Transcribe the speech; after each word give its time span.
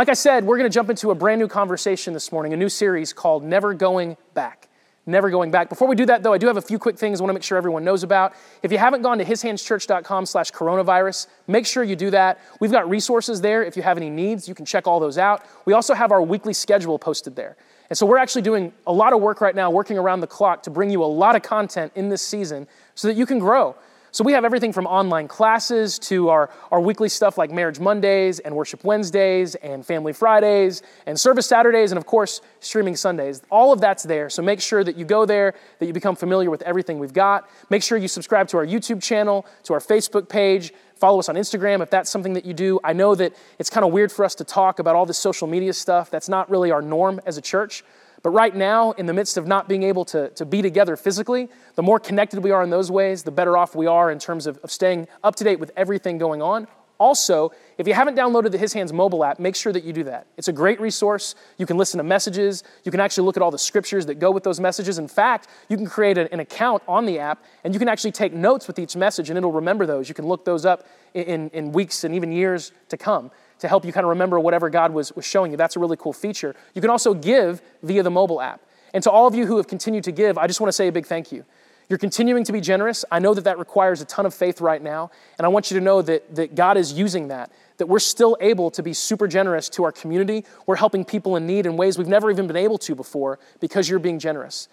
Like 0.00 0.08
I 0.08 0.14
said, 0.14 0.46
we're 0.46 0.56
going 0.56 0.70
to 0.70 0.72
jump 0.72 0.88
into 0.88 1.10
a 1.10 1.14
brand 1.14 1.40
new 1.40 1.46
conversation 1.46 2.14
this 2.14 2.32
morning, 2.32 2.54
a 2.54 2.56
new 2.56 2.70
series 2.70 3.12
called 3.12 3.44
Never 3.44 3.74
Going 3.74 4.16
Back. 4.32 4.70
Never 5.04 5.28
going 5.28 5.50
back. 5.50 5.68
Before 5.68 5.86
we 5.86 5.94
do 5.94 6.06
that, 6.06 6.22
though, 6.22 6.32
I 6.32 6.38
do 6.38 6.46
have 6.46 6.56
a 6.56 6.62
few 6.62 6.78
quick 6.78 6.98
things 6.98 7.20
I 7.20 7.22
want 7.22 7.28
to 7.28 7.34
make 7.34 7.42
sure 7.42 7.58
everyone 7.58 7.84
knows 7.84 8.02
about. 8.02 8.32
If 8.62 8.72
you 8.72 8.78
haven't 8.78 9.02
gone 9.02 9.18
to 9.18 9.26
hishandschurch.com 9.26 10.24
slash 10.24 10.52
coronavirus, 10.52 11.26
make 11.48 11.66
sure 11.66 11.84
you 11.84 11.96
do 11.96 12.08
that. 12.12 12.40
We've 12.60 12.70
got 12.70 12.88
resources 12.88 13.42
there. 13.42 13.62
If 13.62 13.76
you 13.76 13.82
have 13.82 13.98
any 13.98 14.08
needs, 14.08 14.48
you 14.48 14.54
can 14.54 14.64
check 14.64 14.86
all 14.86 15.00
those 15.00 15.18
out. 15.18 15.44
We 15.66 15.74
also 15.74 15.92
have 15.92 16.12
our 16.12 16.22
weekly 16.22 16.54
schedule 16.54 16.98
posted 16.98 17.36
there. 17.36 17.58
And 17.90 17.98
so 17.98 18.06
we're 18.06 18.16
actually 18.16 18.40
doing 18.40 18.72
a 18.86 18.92
lot 18.94 19.12
of 19.12 19.20
work 19.20 19.42
right 19.42 19.54
now, 19.54 19.70
working 19.70 19.98
around 19.98 20.20
the 20.20 20.26
clock 20.26 20.62
to 20.62 20.70
bring 20.70 20.88
you 20.88 21.04
a 21.04 21.12
lot 21.12 21.36
of 21.36 21.42
content 21.42 21.92
in 21.94 22.08
this 22.08 22.22
season 22.22 22.66
so 22.94 23.06
that 23.06 23.18
you 23.18 23.26
can 23.26 23.38
grow. 23.38 23.76
So 24.12 24.24
we 24.24 24.32
have 24.32 24.44
everything 24.44 24.72
from 24.72 24.86
online 24.86 25.28
classes 25.28 25.98
to 26.00 26.30
our, 26.30 26.50
our 26.72 26.80
weekly 26.80 27.08
stuff 27.08 27.38
like 27.38 27.52
Marriage 27.52 27.78
Mondays 27.78 28.40
and 28.40 28.56
Worship 28.56 28.82
Wednesdays 28.82 29.54
and 29.54 29.86
Family 29.86 30.12
Fridays 30.12 30.82
and 31.06 31.18
Service 31.18 31.46
Saturdays 31.46 31.92
and, 31.92 31.98
of 31.98 32.06
course, 32.06 32.40
Streaming 32.58 32.96
Sundays. 32.96 33.40
All 33.50 33.72
of 33.72 33.80
that's 33.80 34.02
there. 34.02 34.28
So 34.28 34.42
make 34.42 34.60
sure 34.60 34.82
that 34.82 34.96
you 34.96 35.04
go 35.04 35.26
there, 35.26 35.54
that 35.78 35.86
you 35.86 35.92
become 35.92 36.16
familiar 36.16 36.50
with 36.50 36.62
everything 36.62 36.98
we've 36.98 37.12
got. 37.12 37.48
Make 37.70 37.84
sure 37.84 37.96
you 37.98 38.08
subscribe 38.08 38.48
to 38.48 38.56
our 38.56 38.66
YouTube 38.66 39.00
channel, 39.00 39.46
to 39.64 39.74
our 39.74 39.80
Facebook 39.80 40.28
page. 40.28 40.72
Follow 40.96 41.20
us 41.20 41.28
on 41.28 41.36
Instagram 41.36 41.80
if 41.80 41.88
that's 41.88 42.10
something 42.10 42.32
that 42.32 42.44
you 42.44 42.52
do. 42.52 42.80
I 42.82 42.92
know 42.92 43.14
that 43.14 43.34
it's 43.60 43.70
kind 43.70 43.86
of 43.86 43.92
weird 43.92 44.10
for 44.10 44.24
us 44.24 44.34
to 44.36 44.44
talk 44.44 44.80
about 44.80 44.96
all 44.96 45.06
this 45.06 45.18
social 45.18 45.46
media 45.46 45.72
stuff. 45.72 46.10
That's 46.10 46.28
not 46.28 46.50
really 46.50 46.72
our 46.72 46.82
norm 46.82 47.20
as 47.26 47.38
a 47.38 47.40
church. 47.40 47.84
But 48.22 48.30
right 48.30 48.54
now, 48.54 48.92
in 48.92 49.06
the 49.06 49.14
midst 49.14 49.36
of 49.36 49.46
not 49.46 49.68
being 49.68 49.82
able 49.82 50.04
to, 50.06 50.28
to 50.30 50.44
be 50.44 50.60
together 50.60 50.96
physically, 50.96 51.48
the 51.74 51.82
more 51.82 51.98
connected 51.98 52.42
we 52.42 52.50
are 52.50 52.62
in 52.62 52.70
those 52.70 52.90
ways, 52.90 53.22
the 53.22 53.30
better 53.30 53.56
off 53.56 53.74
we 53.74 53.86
are 53.86 54.10
in 54.10 54.18
terms 54.18 54.46
of, 54.46 54.58
of 54.58 54.70
staying 54.70 55.08
up 55.24 55.36
to 55.36 55.44
date 55.44 55.58
with 55.58 55.70
everything 55.76 56.18
going 56.18 56.42
on. 56.42 56.66
Also, 56.98 57.50
if 57.78 57.88
you 57.88 57.94
haven't 57.94 58.14
downloaded 58.14 58.50
the 58.50 58.58
His 58.58 58.74
Hands 58.74 58.92
mobile 58.92 59.24
app, 59.24 59.38
make 59.38 59.56
sure 59.56 59.72
that 59.72 59.84
you 59.84 59.92
do 59.94 60.04
that. 60.04 60.26
It's 60.36 60.48
a 60.48 60.52
great 60.52 60.78
resource. 60.82 61.34
You 61.56 61.64
can 61.64 61.78
listen 61.78 61.96
to 61.96 62.04
messages. 62.04 62.62
You 62.84 62.90
can 62.90 63.00
actually 63.00 63.24
look 63.24 63.38
at 63.38 63.42
all 63.42 63.50
the 63.50 63.58
scriptures 63.58 64.04
that 64.04 64.16
go 64.16 64.30
with 64.30 64.44
those 64.44 64.60
messages. 64.60 64.98
In 64.98 65.08
fact, 65.08 65.48
you 65.70 65.78
can 65.78 65.86
create 65.86 66.18
an 66.18 66.40
account 66.40 66.82
on 66.86 67.06
the 67.06 67.18
app 67.18 67.42
and 67.64 67.72
you 67.72 67.78
can 67.78 67.88
actually 67.88 68.12
take 68.12 68.34
notes 68.34 68.66
with 68.66 68.78
each 68.78 68.96
message 68.96 69.30
and 69.30 69.38
it'll 69.38 69.50
remember 69.50 69.86
those. 69.86 70.10
You 70.10 70.14
can 70.14 70.26
look 70.26 70.44
those 70.44 70.66
up 70.66 70.86
in, 71.14 71.22
in, 71.22 71.50
in 71.54 71.72
weeks 71.72 72.04
and 72.04 72.14
even 72.14 72.32
years 72.32 72.70
to 72.90 72.98
come 72.98 73.30
to 73.60 73.68
help 73.68 73.84
you 73.84 73.92
kind 73.92 74.04
of 74.04 74.10
remember 74.10 74.38
whatever 74.40 74.68
God 74.68 74.92
was, 74.92 75.14
was 75.14 75.24
showing 75.24 75.50
you. 75.50 75.56
That's 75.56 75.76
a 75.76 75.80
really 75.80 75.96
cool 75.96 76.12
feature. 76.12 76.54
You 76.74 76.80
can 76.80 76.90
also 76.90 77.14
give 77.14 77.62
via 77.82 78.02
the 78.02 78.10
mobile 78.10 78.40
app. 78.40 78.60
And 78.92 79.02
to 79.04 79.10
all 79.10 79.26
of 79.26 79.34
you 79.34 79.46
who 79.46 79.56
have 79.58 79.68
continued 79.68 80.04
to 80.04 80.12
give, 80.12 80.36
I 80.36 80.46
just 80.46 80.60
want 80.60 80.68
to 80.68 80.72
say 80.72 80.88
a 80.88 80.92
big 80.92 81.06
thank 81.06 81.30
you. 81.30 81.44
You're 81.88 81.98
continuing 81.98 82.44
to 82.44 82.52
be 82.52 82.60
generous. 82.60 83.04
I 83.10 83.18
know 83.18 83.34
that 83.34 83.44
that 83.44 83.58
requires 83.58 84.00
a 84.00 84.04
ton 84.04 84.24
of 84.24 84.32
faith 84.32 84.60
right 84.60 84.80
now. 84.80 85.10
And 85.38 85.44
I 85.44 85.48
want 85.48 85.70
you 85.70 85.78
to 85.78 85.84
know 85.84 86.02
that, 86.02 86.34
that 86.36 86.54
God 86.54 86.76
is 86.76 86.92
using 86.92 87.28
that, 87.28 87.50
that 87.78 87.86
we're 87.86 87.98
still 87.98 88.36
able 88.40 88.70
to 88.70 88.82
be 88.82 88.92
super 88.92 89.26
generous 89.26 89.68
to 89.70 89.82
our 89.82 89.90
community. 89.90 90.44
We're 90.66 90.76
helping 90.76 91.04
people 91.04 91.34
in 91.34 91.48
need 91.48 91.66
in 91.66 91.76
ways 91.76 91.98
we've 91.98 92.06
never 92.06 92.30
even 92.30 92.46
been 92.46 92.56
able 92.56 92.78
to 92.78 92.94
before 92.94 93.40
because 93.58 93.88
you're 93.88 93.98
being 93.98 94.20
generous. 94.20 94.68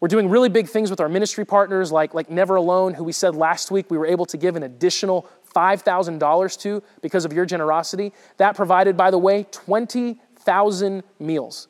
We're 0.00 0.08
doing 0.08 0.28
really 0.28 0.48
big 0.48 0.68
things 0.68 0.90
with 0.90 1.00
our 1.00 1.08
ministry 1.08 1.44
partners 1.44 1.92
like, 1.92 2.14
like 2.14 2.28
Never 2.28 2.56
Alone, 2.56 2.94
who 2.94 3.04
we 3.04 3.12
said 3.12 3.36
last 3.36 3.70
week 3.70 3.88
we 3.88 3.96
were 3.96 4.06
able 4.06 4.26
to 4.26 4.36
give 4.36 4.56
an 4.56 4.64
additional 4.64 5.28
$5,000 5.54 6.60
to 6.60 6.82
because 7.02 7.24
of 7.24 7.32
your 7.32 7.46
generosity. 7.46 8.12
That 8.36 8.56
provided, 8.56 8.96
by 8.96 9.10
the 9.10 9.18
way, 9.18 9.46
20,000 9.50 11.02
meals. 11.18 11.68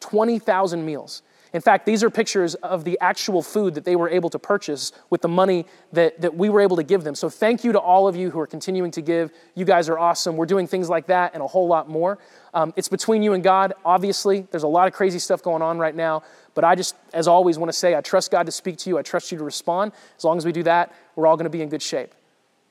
20,000 0.00 0.84
meals. 0.84 1.22
In 1.52 1.62
fact, 1.62 1.86
these 1.86 2.04
are 2.04 2.10
pictures 2.10 2.54
of 2.56 2.84
the 2.84 2.98
actual 3.00 3.42
food 3.42 3.74
that 3.74 3.84
they 3.84 3.96
were 3.96 4.08
able 4.08 4.28
to 4.30 4.38
purchase 4.38 4.92
with 5.08 5.22
the 5.22 5.28
money 5.28 5.64
that, 5.92 6.20
that 6.20 6.34
we 6.34 6.50
were 6.50 6.60
able 6.60 6.76
to 6.76 6.82
give 6.82 7.04
them. 7.04 7.14
So, 7.14 7.30
thank 7.30 7.64
you 7.64 7.72
to 7.72 7.80
all 7.80 8.06
of 8.06 8.16
you 8.16 8.30
who 8.30 8.38
are 8.38 8.46
continuing 8.46 8.90
to 8.92 9.00
give. 9.00 9.32
You 9.54 9.64
guys 9.64 9.88
are 9.88 9.98
awesome. 9.98 10.36
We're 10.36 10.46
doing 10.46 10.66
things 10.66 10.90
like 10.90 11.06
that 11.06 11.32
and 11.32 11.42
a 11.42 11.46
whole 11.46 11.66
lot 11.66 11.88
more. 11.88 12.18
Um, 12.52 12.74
it's 12.76 12.88
between 12.88 13.22
you 13.22 13.32
and 13.32 13.42
God, 13.42 13.72
obviously. 13.84 14.46
There's 14.50 14.62
a 14.62 14.68
lot 14.68 14.88
of 14.88 14.94
crazy 14.94 15.18
stuff 15.18 15.42
going 15.42 15.62
on 15.62 15.78
right 15.78 15.94
now. 15.94 16.22
But 16.54 16.64
I 16.64 16.74
just, 16.74 16.94
as 17.14 17.28
always, 17.28 17.58
want 17.58 17.70
to 17.70 17.78
say 17.78 17.94
I 17.94 18.02
trust 18.02 18.30
God 18.30 18.44
to 18.46 18.52
speak 18.52 18.76
to 18.78 18.90
you. 18.90 18.98
I 18.98 19.02
trust 19.02 19.32
you 19.32 19.38
to 19.38 19.44
respond. 19.44 19.92
As 20.16 20.24
long 20.24 20.36
as 20.36 20.44
we 20.44 20.52
do 20.52 20.62
that, 20.64 20.94
we're 21.16 21.26
all 21.26 21.36
going 21.36 21.44
to 21.44 21.50
be 21.50 21.62
in 21.62 21.68
good 21.68 21.82
shape. 21.82 22.14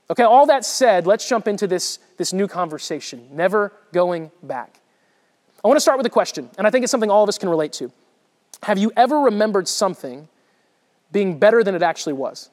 Okay, 0.10 0.24
all 0.24 0.46
that 0.46 0.66
said, 0.66 1.06
let's 1.06 1.28
jump 1.28 1.48
into 1.48 1.68
this, 1.68 2.00
this 2.18 2.32
new 2.32 2.48
conversation 2.48 3.28
never 3.32 3.74
going 3.92 4.32
back. 4.42 4.80
I 5.64 5.68
want 5.68 5.78
to 5.78 5.82
start 5.82 5.98
with 5.98 6.06
a 6.06 6.12
question, 6.12 6.50
and 6.58 6.66
I 6.66 6.70
think 6.70 6.84
it's 6.84 6.92
something 6.92 7.12
all 7.12 7.24
of 7.24 7.30
us 7.30 7.38
can 7.38 7.50
relate 7.50 7.74
to. 7.74 7.92
Have 8.64 8.78
you 8.78 8.92
ever 8.96 9.20
remembered 9.20 9.68
something 9.68 10.30
being 11.12 11.40
better 11.40 11.64
than 11.64 11.76
it 11.76 11.84
actually 11.84 12.14
was? 12.14 12.50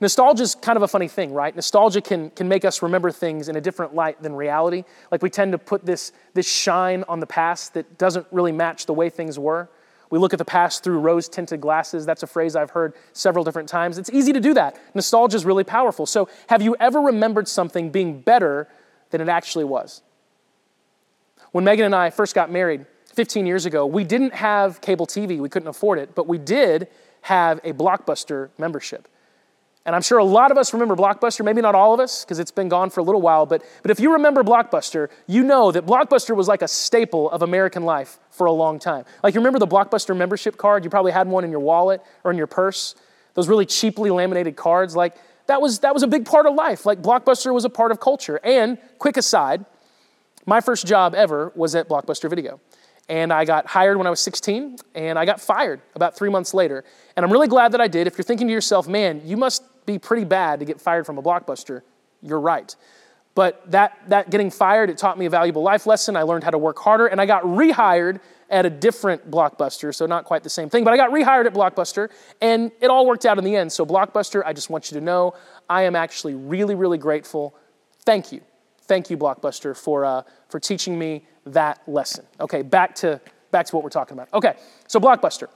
Nostalgia 0.00 0.42
is 0.42 0.54
kind 0.54 0.76
of 0.76 0.82
a 0.82 0.88
funny 0.88 1.08
thing, 1.08 1.32
right? 1.32 1.54
Nostalgia 1.54 2.00
can, 2.00 2.30
can 2.30 2.48
make 2.48 2.64
us 2.64 2.82
remember 2.82 3.10
things 3.10 3.48
in 3.48 3.56
a 3.56 3.60
different 3.60 3.94
light 3.94 4.22
than 4.22 4.34
reality. 4.34 4.84
Like 5.10 5.22
we 5.22 5.30
tend 5.30 5.52
to 5.52 5.58
put 5.58 5.84
this, 5.84 6.12
this 6.34 6.48
shine 6.48 7.04
on 7.08 7.20
the 7.20 7.26
past 7.26 7.74
that 7.74 7.98
doesn't 7.98 8.26
really 8.32 8.52
match 8.52 8.86
the 8.86 8.94
way 8.94 9.10
things 9.10 9.38
were. 9.38 9.68
We 10.12 10.18
look 10.18 10.34
at 10.34 10.38
the 10.38 10.44
past 10.44 10.84
through 10.84 10.98
rose 10.98 11.26
tinted 11.26 11.62
glasses. 11.62 12.04
That's 12.04 12.22
a 12.22 12.26
phrase 12.26 12.54
I've 12.54 12.72
heard 12.72 12.92
several 13.14 13.46
different 13.46 13.66
times. 13.66 13.96
It's 13.96 14.10
easy 14.10 14.34
to 14.34 14.40
do 14.40 14.52
that. 14.52 14.78
Nostalgia 14.94 15.38
is 15.38 15.46
really 15.46 15.64
powerful. 15.64 16.04
So, 16.04 16.28
have 16.48 16.60
you 16.60 16.76
ever 16.78 17.00
remembered 17.00 17.48
something 17.48 17.88
being 17.88 18.20
better 18.20 18.68
than 19.08 19.22
it 19.22 19.30
actually 19.30 19.64
was? 19.64 20.02
When 21.52 21.64
Megan 21.64 21.86
and 21.86 21.94
I 21.94 22.10
first 22.10 22.34
got 22.34 22.52
married 22.52 22.84
15 23.14 23.46
years 23.46 23.64
ago, 23.64 23.86
we 23.86 24.04
didn't 24.04 24.34
have 24.34 24.82
cable 24.82 25.06
TV, 25.06 25.38
we 25.38 25.48
couldn't 25.48 25.68
afford 25.68 25.98
it, 25.98 26.14
but 26.14 26.26
we 26.26 26.36
did 26.36 26.88
have 27.22 27.58
a 27.64 27.72
Blockbuster 27.72 28.50
membership. 28.58 29.08
And 29.84 29.96
I'm 29.96 30.02
sure 30.02 30.18
a 30.18 30.24
lot 30.24 30.52
of 30.52 30.58
us 30.58 30.72
remember 30.72 30.94
Blockbuster, 30.94 31.44
maybe 31.44 31.60
not 31.60 31.74
all 31.74 31.92
of 31.92 31.98
us, 31.98 32.24
because 32.24 32.38
it's 32.38 32.52
been 32.52 32.68
gone 32.68 32.88
for 32.88 33.00
a 33.00 33.02
little 33.02 33.20
while, 33.20 33.46
but, 33.46 33.64
but 33.82 33.90
if 33.90 33.98
you 33.98 34.12
remember 34.12 34.44
Blockbuster, 34.44 35.08
you 35.26 35.42
know 35.42 35.72
that 35.72 35.86
Blockbuster 35.86 36.36
was 36.36 36.46
like 36.46 36.62
a 36.62 36.68
staple 36.68 37.28
of 37.30 37.42
American 37.42 37.84
life 37.84 38.18
for 38.30 38.46
a 38.46 38.52
long 38.52 38.78
time. 38.78 39.04
Like, 39.24 39.34
you 39.34 39.40
remember 39.40 39.58
the 39.58 39.66
Blockbuster 39.66 40.16
membership 40.16 40.56
card? 40.56 40.84
You 40.84 40.90
probably 40.90 41.10
had 41.10 41.26
one 41.26 41.42
in 41.42 41.50
your 41.50 41.60
wallet 41.60 42.00
or 42.22 42.30
in 42.30 42.38
your 42.38 42.46
purse. 42.46 42.94
Those 43.34 43.48
really 43.48 43.66
cheaply 43.66 44.10
laminated 44.10 44.54
cards. 44.54 44.94
Like, 44.94 45.16
that 45.46 45.60
was, 45.60 45.80
that 45.80 45.92
was 45.92 46.04
a 46.04 46.06
big 46.06 46.26
part 46.26 46.46
of 46.46 46.54
life. 46.54 46.86
Like, 46.86 47.02
Blockbuster 47.02 47.52
was 47.52 47.64
a 47.64 47.70
part 47.70 47.90
of 47.90 47.98
culture. 47.98 48.38
And, 48.44 48.78
quick 48.98 49.16
aside, 49.16 49.64
my 50.46 50.60
first 50.60 50.86
job 50.86 51.14
ever 51.16 51.50
was 51.56 51.74
at 51.74 51.88
Blockbuster 51.88 52.30
Video. 52.30 52.60
And 53.08 53.32
I 53.32 53.44
got 53.44 53.66
hired 53.66 53.96
when 53.96 54.06
I 54.06 54.10
was 54.10 54.20
16, 54.20 54.76
and 54.94 55.18
I 55.18 55.24
got 55.24 55.40
fired 55.40 55.80
about 55.96 56.16
three 56.16 56.30
months 56.30 56.54
later. 56.54 56.84
And 57.16 57.26
I'm 57.26 57.32
really 57.32 57.48
glad 57.48 57.72
that 57.72 57.80
I 57.80 57.88
did. 57.88 58.06
If 58.06 58.16
you're 58.16 58.24
thinking 58.24 58.46
to 58.46 58.52
yourself, 58.52 58.86
man, 58.86 59.22
you 59.24 59.36
must 59.36 59.64
be 59.86 59.98
pretty 59.98 60.24
bad 60.24 60.60
to 60.60 60.66
get 60.66 60.80
fired 60.80 61.06
from 61.06 61.18
a 61.18 61.22
blockbuster, 61.22 61.82
you're 62.22 62.40
right. 62.40 62.74
But 63.34 63.70
that, 63.70 63.98
that 64.08 64.30
getting 64.30 64.50
fired, 64.50 64.90
it 64.90 64.98
taught 64.98 65.18
me 65.18 65.26
a 65.26 65.30
valuable 65.30 65.62
life 65.62 65.86
lesson. 65.86 66.16
I 66.16 66.22
learned 66.22 66.44
how 66.44 66.50
to 66.50 66.58
work 66.58 66.78
harder, 66.78 67.06
and 67.06 67.20
I 67.20 67.26
got 67.26 67.42
rehired 67.44 68.20
at 68.50 68.66
a 68.66 68.70
different 68.70 69.30
blockbuster, 69.30 69.94
so 69.94 70.04
not 70.04 70.26
quite 70.26 70.42
the 70.42 70.50
same 70.50 70.68
thing. 70.68 70.84
But 70.84 70.92
I 70.92 70.98
got 70.98 71.10
rehired 71.10 71.46
at 71.46 71.54
Blockbuster, 71.54 72.10
and 72.42 72.70
it 72.82 72.90
all 72.90 73.06
worked 73.06 73.24
out 73.24 73.38
in 73.38 73.44
the 73.44 73.56
end. 73.56 73.72
So, 73.72 73.86
Blockbuster, 73.86 74.42
I 74.44 74.52
just 74.52 74.68
want 74.68 74.90
you 74.90 74.98
to 74.98 75.04
know 75.04 75.32
I 75.70 75.84
am 75.84 75.96
actually 75.96 76.34
really, 76.34 76.74
really 76.74 76.98
grateful. 76.98 77.54
Thank 78.00 78.30
you. 78.30 78.42
Thank 78.82 79.08
you, 79.08 79.16
Blockbuster, 79.16 79.74
for, 79.74 80.04
uh, 80.04 80.22
for 80.50 80.60
teaching 80.60 80.98
me 80.98 81.24
that 81.46 81.80
lesson. 81.86 82.26
Okay, 82.40 82.60
back 82.60 82.94
to, 82.96 83.22
back 83.52 83.64
to 83.66 83.74
what 83.74 83.82
we're 83.82 83.90
talking 83.90 84.18
about. 84.18 84.28
Okay, 84.34 84.54
so 84.86 85.00
Blockbuster. 85.00 85.48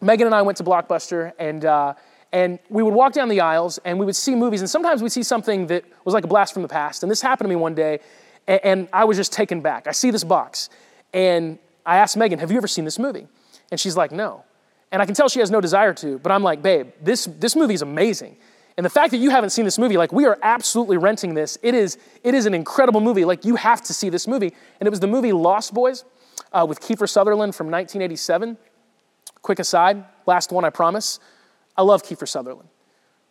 Megan 0.00 0.26
and 0.26 0.34
I 0.34 0.40
went 0.40 0.56
to 0.56 0.64
Blockbuster, 0.64 1.32
and 1.38 1.66
uh, 1.66 1.92
and 2.32 2.58
we 2.68 2.82
would 2.82 2.94
walk 2.94 3.12
down 3.12 3.28
the 3.28 3.40
aisles 3.40 3.78
and 3.84 3.98
we 3.98 4.06
would 4.06 4.16
see 4.16 4.34
movies, 4.34 4.60
and 4.60 4.70
sometimes 4.70 5.02
we'd 5.02 5.12
see 5.12 5.22
something 5.22 5.66
that 5.66 5.84
was 6.04 6.14
like 6.14 6.24
a 6.24 6.28
blast 6.28 6.52
from 6.52 6.62
the 6.62 6.68
past. 6.68 7.02
And 7.02 7.10
this 7.10 7.20
happened 7.20 7.46
to 7.46 7.48
me 7.48 7.56
one 7.56 7.74
day, 7.74 8.00
and, 8.46 8.60
and 8.64 8.88
I 8.92 9.04
was 9.04 9.16
just 9.16 9.32
taken 9.32 9.60
back. 9.60 9.86
I 9.86 9.92
see 9.92 10.10
this 10.10 10.24
box, 10.24 10.70
and 11.12 11.58
I 11.84 11.98
asked 11.98 12.16
Megan, 12.16 12.38
Have 12.38 12.50
you 12.50 12.56
ever 12.56 12.68
seen 12.68 12.84
this 12.84 12.98
movie? 12.98 13.26
And 13.70 13.78
she's 13.78 13.96
like, 13.96 14.12
No. 14.12 14.44
And 14.90 15.00
I 15.00 15.06
can 15.06 15.14
tell 15.14 15.28
she 15.28 15.40
has 15.40 15.50
no 15.50 15.60
desire 15.60 15.94
to, 15.94 16.18
but 16.18 16.32
I'm 16.32 16.42
like, 16.42 16.62
Babe, 16.62 16.88
this, 17.00 17.24
this 17.38 17.56
movie 17.56 17.74
is 17.74 17.82
amazing. 17.82 18.36
And 18.76 18.86
the 18.86 18.90
fact 18.90 19.10
that 19.10 19.18
you 19.18 19.30
haven't 19.30 19.50
seen 19.50 19.64
this 19.64 19.78
movie, 19.78 19.96
like 19.96 20.12
we 20.12 20.24
are 20.24 20.38
absolutely 20.42 20.96
renting 20.96 21.34
this. 21.34 21.58
It 21.62 21.74
is, 21.74 21.98
it 22.24 22.34
is 22.34 22.46
an 22.46 22.54
incredible 22.54 23.00
movie. 23.00 23.24
Like 23.24 23.44
you 23.44 23.56
have 23.56 23.82
to 23.82 23.92
see 23.92 24.08
this 24.08 24.26
movie. 24.26 24.52
And 24.80 24.86
it 24.86 24.90
was 24.90 25.00
the 25.00 25.06
movie 25.06 25.32
Lost 25.32 25.74
Boys 25.74 26.04
uh, 26.52 26.64
with 26.66 26.80
Kiefer 26.80 27.08
Sutherland 27.08 27.54
from 27.54 27.66
1987. 27.66 28.56
Quick 29.42 29.58
aside, 29.58 30.04
last 30.26 30.52
one, 30.52 30.64
I 30.64 30.70
promise. 30.70 31.20
I 31.76 31.82
love 31.82 32.02
Kiefer 32.02 32.28
Sutherland. 32.28 32.68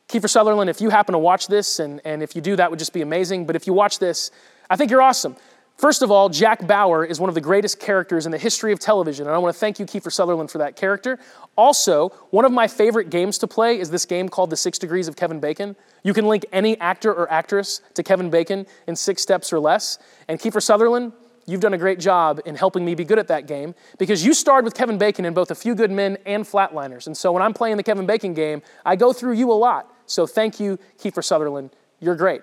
Kiefer 0.07 0.29
Sutherland, 0.29 0.69
if 0.69 0.81
you 0.81 0.89
happen 0.89 1.13
to 1.13 1.19
watch 1.19 1.47
this, 1.47 1.79
and, 1.79 2.01
and 2.03 2.21
if 2.21 2.35
you 2.35 2.41
do, 2.41 2.55
that 2.57 2.69
would 2.69 2.79
just 2.79 2.93
be 2.93 3.01
amazing. 3.01 3.45
But 3.45 3.55
if 3.55 3.65
you 3.65 3.73
watch 3.73 3.99
this, 3.99 4.31
I 4.69 4.75
think 4.75 4.91
you're 4.91 5.01
awesome. 5.01 5.35
First 5.77 6.01
of 6.01 6.11
all, 6.11 6.29
Jack 6.29 6.67
Bauer 6.67 7.03
is 7.03 7.19
one 7.19 7.29
of 7.29 7.33
the 7.33 7.41
greatest 7.41 7.79
characters 7.79 8.25
in 8.25 8.31
the 8.31 8.37
history 8.37 8.71
of 8.71 8.79
television, 8.79 9.25
and 9.25 9.33
I 9.33 9.39
want 9.39 9.55
to 9.55 9.59
thank 9.59 9.79
you, 9.79 9.85
Kiefer 9.85 10.11
Sutherland, 10.11 10.51
for 10.51 10.59
that 10.59 10.75
character. 10.75 11.17
Also, 11.55 12.09
one 12.29 12.45
of 12.45 12.51
my 12.51 12.67
favorite 12.67 13.09
games 13.09 13.37
to 13.39 13.47
play 13.47 13.79
is 13.79 13.89
this 13.89 14.05
game 14.05 14.29
called 14.29 14.51
The 14.51 14.57
Six 14.57 14.77
Degrees 14.77 15.07
of 15.07 15.15
Kevin 15.15 15.39
Bacon. 15.39 15.75
You 16.03 16.13
can 16.13 16.27
link 16.27 16.45
any 16.51 16.79
actor 16.79 17.11
or 17.11 17.31
actress 17.31 17.81
to 17.95 18.03
Kevin 18.03 18.29
Bacon 18.29 18.67
in 18.85 18.95
six 18.95 19.21
steps 19.21 19.51
or 19.51 19.59
less. 19.59 19.97
And 20.27 20.39
Kiefer 20.39 20.61
Sutherland, 20.61 21.13
you've 21.45 21.61
done 21.61 21.73
a 21.73 21.77
great 21.77 21.99
job 21.99 22.39
in 22.45 22.55
helping 22.55 22.85
me 22.85 22.95
be 22.95 23.03
good 23.03 23.19
at 23.19 23.27
that 23.27 23.47
game 23.47 23.75
because 23.97 24.23
you 24.25 24.33
starred 24.33 24.63
with 24.65 24.73
Kevin 24.73 24.97
Bacon 24.97 25.25
in 25.25 25.33
both 25.33 25.51
A 25.51 25.55
Few 25.55 25.75
Good 25.75 25.91
Men 25.91 26.17
and 26.25 26.43
Flatliners. 26.45 27.07
And 27.07 27.15
so 27.17 27.31
when 27.31 27.41
I'm 27.41 27.53
playing 27.53 27.77
the 27.77 27.83
Kevin 27.83 28.05
Bacon 28.05 28.33
game, 28.33 28.61
I 28.85 28.95
go 28.95 29.13
through 29.13 29.33
you 29.33 29.51
a 29.51 29.53
lot. 29.53 29.91
So 30.05 30.27
thank 30.27 30.59
you, 30.59 30.77
Kiefer 30.99 31.23
Sutherland. 31.23 31.71
You're 31.99 32.15
great. 32.15 32.41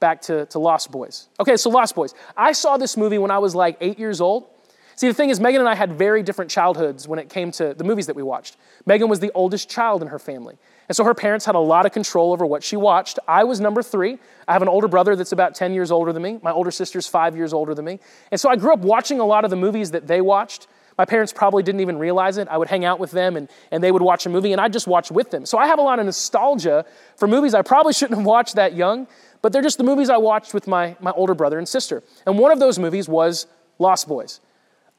back 0.00 0.20
to, 0.22 0.46
to 0.46 0.58
Lost 0.58 0.90
Boys. 0.92 1.28
Okay, 1.40 1.56
so 1.56 1.70
Lost 1.70 1.94
Boys. 1.94 2.14
I 2.36 2.52
saw 2.52 2.76
this 2.76 2.96
movie 2.96 3.18
when 3.18 3.30
I 3.30 3.38
was 3.38 3.54
like 3.54 3.76
eight 3.80 3.98
years 3.98 4.20
old. 4.20 4.46
See, 4.98 5.06
the 5.06 5.14
thing 5.14 5.30
is, 5.30 5.38
Megan 5.38 5.60
and 5.60 5.68
I 5.68 5.76
had 5.76 5.92
very 5.92 6.24
different 6.24 6.50
childhoods 6.50 7.06
when 7.06 7.20
it 7.20 7.28
came 7.28 7.52
to 7.52 7.72
the 7.72 7.84
movies 7.84 8.08
that 8.08 8.16
we 8.16 8.24
watched. 8.24 8.56
Megan 8.84 9.08
was 9.08 9.20
the 9.20 9.30
oldest 9.32 9.70
child 9.70 10.02
in 10.02 10.08
her 10.08 10.18
family. 10.18 10.56
And 10.88 10.96
so 10.96 11.04
her 11.04 11.14
parents 11.14 11.46
had 11.46 11.54
a 11.54 11.60
lot 11.60 11.86
of 11.86 11.92
control 11.92 12.32
over 12.32 12.44
what 12.44 12.64
she 12.64 12.74
watched. 12.74 13.20
I 13.28 13.44
was 13.44 13.60
number 13.60 13.80
three. 13.80 14.18
I 14.48 14.52
have 14.52 14.60
an 14.60 14.66
older 14.66 14.88
brother 14.88 15.14
that's 15.14 15.30
about 15.30 15.54
10 15.54 15.72
years 15.72 15.92
older 15.92 16.12
than 16.12 16.24
me. 16.24 16.40
My 16.42 16.50
older 16.50 16.72
sister's 16.72 17.06
five 17.06 17.36
years 17.36 17.52
older 17.52 17.76
than 17.76 17.84
me. 17.84 18.00
And 18.32 18.40
so 18.40 18.50
I 18.50 18.56
grew 18.56 18.72
up 18.72 18.80
watching 18.80 19.20
a 19.20 19.24
lot 19.24 19.44
of 19.44 19.50
the 19.50 19.56
movies 19.56 19.92
that 19.92 20.08
they 20.08 20.20
watched. 20.20 20.66
My 20.98 21.04
parents 21.04 21.32
probably 21.32 21.62
didn't 21.62 21.80
even 21.80 21.96
realize 21.96 22.36
it. 22.36 22.48
I 22.48 22.58
would 22.58 22.66
hang 22.66 22.84
out 22.84 22.98
with 22.98 23.12
them 23.12 23.36
and, 23.36 23.48
and 23.70 23.80
they 23.84 23.92
would 23.92 24.02
watch 24.02 24.26
a 24.26 24.28
movie 24.28 24.50
and 24.50 24.60
I'd 24.60 24.72
just 24.72 24.88
watch 24.88 25.12
with 25.12 25.30
them. 25.30 25.46
So 25.46 25.58
I 25.58 25.68
have 25.68 25.78
a 25.78 25.82
lot 25.82 26.00
of 26.00 26.06
nostalgia 26.06 26.84
for 27.14 27.28
movies 27.28 27.54
I 27.54 27.62
probably 27.62 27.92
shouldn't 27.98 28.18
have 28.18 28.26
watched 28.26 28.56
that 28.56 28.74
young, 28.74 29.06
but 29.42 29.52
they're 29.52 29.62
just 29.62 29.78
the 29.78 29.84
movies 29.84 30.10
I 30.10 30.16
watched 30.16 30.54
with 30.54 30.66
my, 30.66 30.96
my 31.00 31.12
older 31.12 31.34
brother 31.34 31.56
and 31.56 31.68
sister. 31.68 32.02
And 32.26 32.36
one 32.36 32.50
of 32.50 32.58
those 32.58 32.80
movies 32.80 33.08
was 33.08 33.46
Lost 33.78 34.08
Boys. 34.08 34.40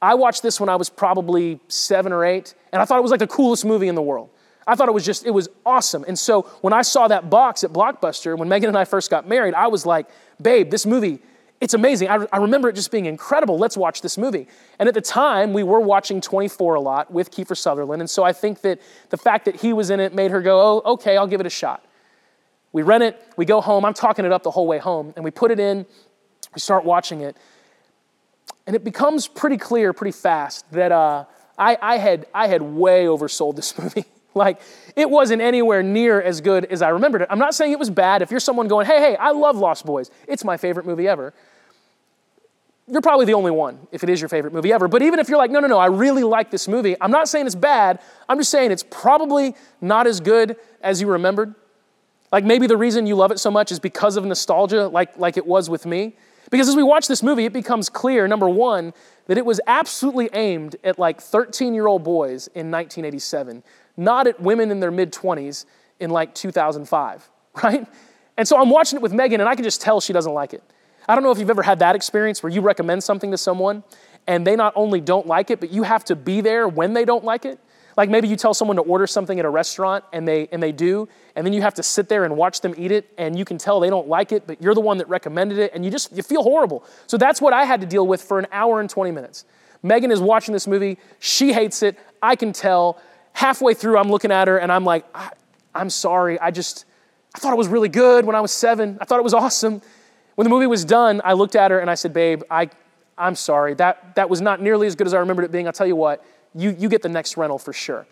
I 0.02 0.16
watched 0.16 0.44
this 0.44 0.60
when 0.60 0.70
I 0.70 0.76
was 0.76 0.90
probably 0.90 1.60
seven 1.68 2.14
or 2.14 2.24
eight, 2.24 2.54
and 2.72 2.82
I 2.82 2.86
thought 2.86 3.00
it 3.00 3.02
was 3.02 3.12
like 3.12 3.20
the 3.20 3.28
coolest 3.28 3.66
movie 3.66 3.88
in 3.88 3.96
the 3.96 4.02
world. 4.02 4.30
I 4.66 4.76
thought 4.76 4.88
it 4.88 4.94
was 4.94 5.06
just, 5.06 5.26
it 5.26 5.32
was 5.32 5.50
awesome. 5.66 6.06
And 6.08 6.18
so 6.18 6.44
when 6.62 6.74
I 6.74 6.84
saw 6.84 7.08
that 7.08 7.30
box 7.30 7.64
at 7.64 7.74
Blockbuster, 7.74 8.38
when 8.38 8.48
Megan 8.48 8.68
and 8.68 8.78
I 8.78 8.86
first 8.86 9.10
got 9.10 9.28
married, 9.28 9.56
I 9.56 9.68
was 9.68 9.86
like, 9.86 10.08
babe, 10.40 10.70
this 10.70 10.86
movie, 10.86 11.20
it's 11.60 11.74
amazing. 11.74 12.08
I, 12.08 12.26
I, 12.32 12.38
remember 12.38 12.70
it 12.70 12.74
just 12.74 12.92
being 12.92 13.06
incredible. 13.06 13.58
Let's 13.58 13.76
watch 13.76 14.02
this 14.02 14.18
movie. 14.18 14.48
And 14.78 14.88
at 14.88 14.94
the 14.94 15.02
time, 15.02 15.54
we 15.54 15.64
were 15.64 15.80
watching 15.80 16.22
24 16.22 16.76
a 16.76 16.80
lot 16.80 17.12
with 17.12 17.32
Kiefer 17.32 17.58
Sutherland. 17.58 18.02
And 18.02 18.10
so 18.10 18.24
I 18.24 18.32
think 18.32 18.62
that 18.62 18.80
the 19.10 19.18
fact 19.18 19.46
that 19.46 19.56
he 19.56 19.74
was 19.74 19.90
in 19.90 20.00
it 20.00 20.14
made 20.14 20.32
her 20.32 20.42
go, 20.42 20.62
oh, 20.62 20.94
okay, 20.94 21.18
I'll 21.18 21.28
give 21.28 21.42
it 21.42 21.48
a 21.48 21.50
shot. 21.50 21.84
We 22.72 22.84
rent 22.84 23.04
it, 23.04 23.22
we 23.36 23.46
go 23.46 23.62
home. 23.62 23.84
I'm 23.84 23.96
talking 23.96 24.24
it 24.24 24.32
up 24.32 24.44
the 24.44 24.52
whole 24.52 24.68
way 24.68 24.78
home. 24.78 25.14
And 25.16 25.26
we 25.26 25.32
put 25.32 25.52
it 25.52 25.60
in, 25.60 25.86
we 26.54 26.60
start 26.60 26.86
watching 26.86 27.22
it. 27.22 27.36
And 28.68 28.76
it 28.76 28.84
becomes 28.84 29.28
pretty 29.28 29.58
clear 29.58 29.94
pretty 29.94 30.12
fast 30.12 30.70
that 30.72 30.92
uh, 30.92 31.26
I, 31.58 31.78
I, 31.82 31.98
had, 31.98 32.28
I 32.34 32.48
had 32.48 32.62
way 32.62 33.06
oversold 33.06 33.56
this 33.56 33.78
movie. 33.80 34.06
like, 34.34 34.62
it 34.96 35.10
wasn't 35.10 35.42
anywhere 35.42 35.82
near 35.82 36.22
as 36.22 36.42
good 36.42 36.66
as 36.66 36.82
I 36.82 36.90
remembered 36.90 37.22
it. 37.22 37.28
I'm 37.32 37.40
not 37.40 37.56
saying 37.56 37.72
it 37.72 37.80
was 37.80 37.90
bad. 37.90 38.22
If 38.22 38.32
you're 38.32 38.40
someone 38.40 38.68
going, 38.68 38.86
hey, 38.86 39.00
hey, 39.00 39.16
I 39.16 39.32
love 39.32 39.58
Lost 39.58 39.86
Boys, 39.86 40.12
it's 40.28 40.44
my 40.44 40.58
favorite 40.58 40.86
movie 40.86 41.08
ever 41.08 41.34
you're 42.92 43.02
probably 43.02 43.26
the 43.26 43.34
only 43.34 43.52
one 43.52 43.88
if 43.92 44.04
it 44.04 44.10
is 44.10 44.20
your 44.20 44.30
favorite 44.30 44.54
movie 44.54 44.74
ever. 44.74 44.88
But 44.88 45.02
even 45.02 45.20
if 45.20 45.30
you're 45.30 45.38
like, 45.38 45.52
no, 45.52 45.60
no, 45.60 45.68
no, 45.68 45.78
I 45.78 45.88
really 45.88 46.24
like 46.24 46.52
this 46.52 46.68
movie, 46.68 46.96
I'm 47.00 47.12
not 47.12 47.30
saying 47.30 47.46
it's 47.46 47.56
bad. 47.56 48.00
I'm 48.28 48.38
just 48.38 48.50
saying 48.50 48.72
it's 48.72 48.84
probably 48.84 49.56
not 49.80 50.08
as 50.08 50.20
good 50.20 50.58
as 50.82 51.00
you 51.00 51.08
remembered. 51.08 51.54
Like 52.32 52.44
maybe 52.44 52.68
the 52.68 52.78
reason 52.78 53.06
you 53.06 53.16
love 53.16 53.32
it 53.32 53.40
so 53.40 53.52
much 53.52 53.72
is 53.72 53.80
because 53.80 54.18
of 54.18 54.26
nostalgia, 54.26 54.88
like, 54.88 55.18
like 55.18 55.38
it 55.38 55.46
was 55.46 55.70
with 55.70 55.86
me. 55.86 56.16
Because 56.50 56.68
as 56.68 56.76
we 56.76 56.84
watch 56.84 57.08
this 57.08 57.22
movie, 57.22 57.46
it 57.46 57.54
becomes 57.54 57.90
clear, 57.90 58.28
number 58.28 58.50
one, 58.50 58.94
that 59.28 59.38
it 59.38 59.46
was 59.46 59.62
absolutely 59.68 60.30
aimed 60.34 60.76
at 60.84 60.98
like 60.98 61.22
13 61.22 61.74
year 61.74 61.88
old 61.88 62.04
boys 62.04 62.48
in 62.48 62.72
1987, 62.72 63.64
not 63.98 64.28
at 64.28 64.42
women 64.42 64.72
in 64.72 64.80
their 64.80 64.92
mid 64.92 65.14
20s 65.14 65.66
in 66.00 66.10
like 66.10 66.34
2005, 66.34 67.30
right? 67.64 67.88
And 68.38 68.48
so 68.48 68.60
I'm 68.60 68.70
watching 68.70 68.98
it 68.98 69.02
with 69.02 69.14
Megan, 69.14 69.42
and 69.42 69.50
I 69.50 69.56
can 69.56 69.64
just 69.64 69.82
tell 69.82 70.00
she 70.02 70.14
doesn't 70.14 70.34
like 70.34 70.54
it. 70.54 70.64
I 71.08 71.16
don't 71.16 71.24
know 71.24 71.32
if 71.32 71.40
you've 71.40 71.50
ever 71.50 71.64
had 71.64 71.80
that 71.80 71.96
experience 71.96 72.44
where 72.44 72.52
you 72.52 72.62
recommend 72.62 73.04
something 73.04 73.32
to 73.32 73.38
someone 73.38 73.84
and 74.28 74.46
they 74.46 74.56
not 74.56 74.74
only 74.76 75.02
don't 75.02 75.26
like 75.26 75.50
it, 75.50 75.60
but 75.60 75.72
you 75.72 75.82
have 75.82 76.06
to 76.06 76.16
be 76.16 76.40
there 76.40 76.68
when 76.68 76.94
they 76.94 77.04
don't 77.04 77.24
like 77.24 77.46
it. 77.46 77.60
Like 78.00 78.10
maybe 78.10 78.30
you 78.30 78.38
tell 78.38 78.54
someone 78.54 78.78
to 78.78 78.82
order 78.84 79.06
something 79.06 79.38
at 79.40 79.46
a 79.46 79.50
restaurant 79.50 80.06
and 80.14 80.26
they 80.26 80.48
and 80.54 80.64
they 80.64 80.72
do, 80.72 81.10
and 81.36 81.46
then 81.46 81.52
you 81.52 81.62
have 81.62 81.74
to 81.74 81.84
sit 81.84 82.08
there 82.08 82.24
and 82.24 82.38
watch 82.38 82.62
them 82.62 82.74
eat 82.78 82.94
it, 82.94 83.12
and 83.18 83.38
you 83.38 83.44
can 83.44 83.58
tell 83.58 83.82
they 83.82 83.90
don't 83.90 84.08
like 84.08 84.32
it, 84.32 84.48
but 84.48 84.62
you're 84.62 84.74
the 84.74 84.80
one 84.80 85.00
that 85.00 85.10
recommended 85.10 85.58
it, 85.58 85.72
and 85.74 85.84
you 85.84 85.92
just 85.92 86.16
you 86.16 86.24
feel 86.24 86.42
horrible. 86.42 86.86
So 87.08 87.18
that's 87.18 87.42
what 87.42 87.52
I 87.52 87.66
had 87.66 87.82
to 87.82 87.86
deal 87.86 88.08
with 88.08 88.22
for 88.22 88.40
an 88.40 88.48
hour 88.54 88.80
and 88.80 88.90
20 88.90 89.12
minutes. 89.12 89.44
Megan 89.84 90.12
is 90.12 90.22
watching 90.22 90.54
this 90.54 90.66
movie, 90.66 90.98
she 91.20 91.52
hates 91.52 91.84
it. 91.84 92.00
I 92.22 92.38
can 92.38 92.54
tell. 92.54 93.02
Halfway 93.34 93.74
through, 93.74 93.98
I'm 93.98 94.10
looking 94.10 94.32
at 94.32 94.48
her 94.48 94.58
and 94.58 94.72
I'm 94.72 94.86
like, 94.86 95.06
I'm 95.76 95.90
sorry, 95.90 96.40
I 96.40 96.52
just 96.52 96.86
I 97.36 97.40
thought 97.40 97.52
it 97.52 97.58
was 97.58 97.68
really 97.68 97.90
good 97.90 98.24
when 98.24 98.36
I 98.38 98.40
was 98.40 98.54
seven. 98.54 98.98
I 99.02 99.04
thought 99.04 99.20
it 99.20 99.24
was 99.24 99.34
awesome. 99.34 99.82
When 100.36 100.46
the 100.46 100.50
movie 100.50 100.68
was 100.68 100.86
done, 100.86 101.22
I 101.26 101.34
looked 101.34 101.58
at 101.58 101.70
her 101.70 101.80
and 101.80 101.90
I 101.90 101.96
said, 101.96 102.14
Babe, 102.14 102.44
I, 102.50 102.70
I'm 103.18 103.36
sorry. 103.36 103.74
That, 103.74 104.16
that 104.16 104.30
was 104.30 104.40
not 104.40 104.62
nearly 104.62 104.88
as 104.88 104.96
good 104.96 105.06
as 105.06 105.14
I 105.14 105.20
remembered 105.20 105.44
it 105.44 105.52
being. 105.52 105.68
I'll 105.68 105.74
tell 105.74 105.86
you 105.86 105.98
what, 105.98 106.24
you, 106.54 106.76
you 106.78 106.90
get 106.90 107.02
the 107.02 107.10
next 107.10 107.38
rental 107.38 107.60
for 107.60 107.74
sure. 107.74 108.06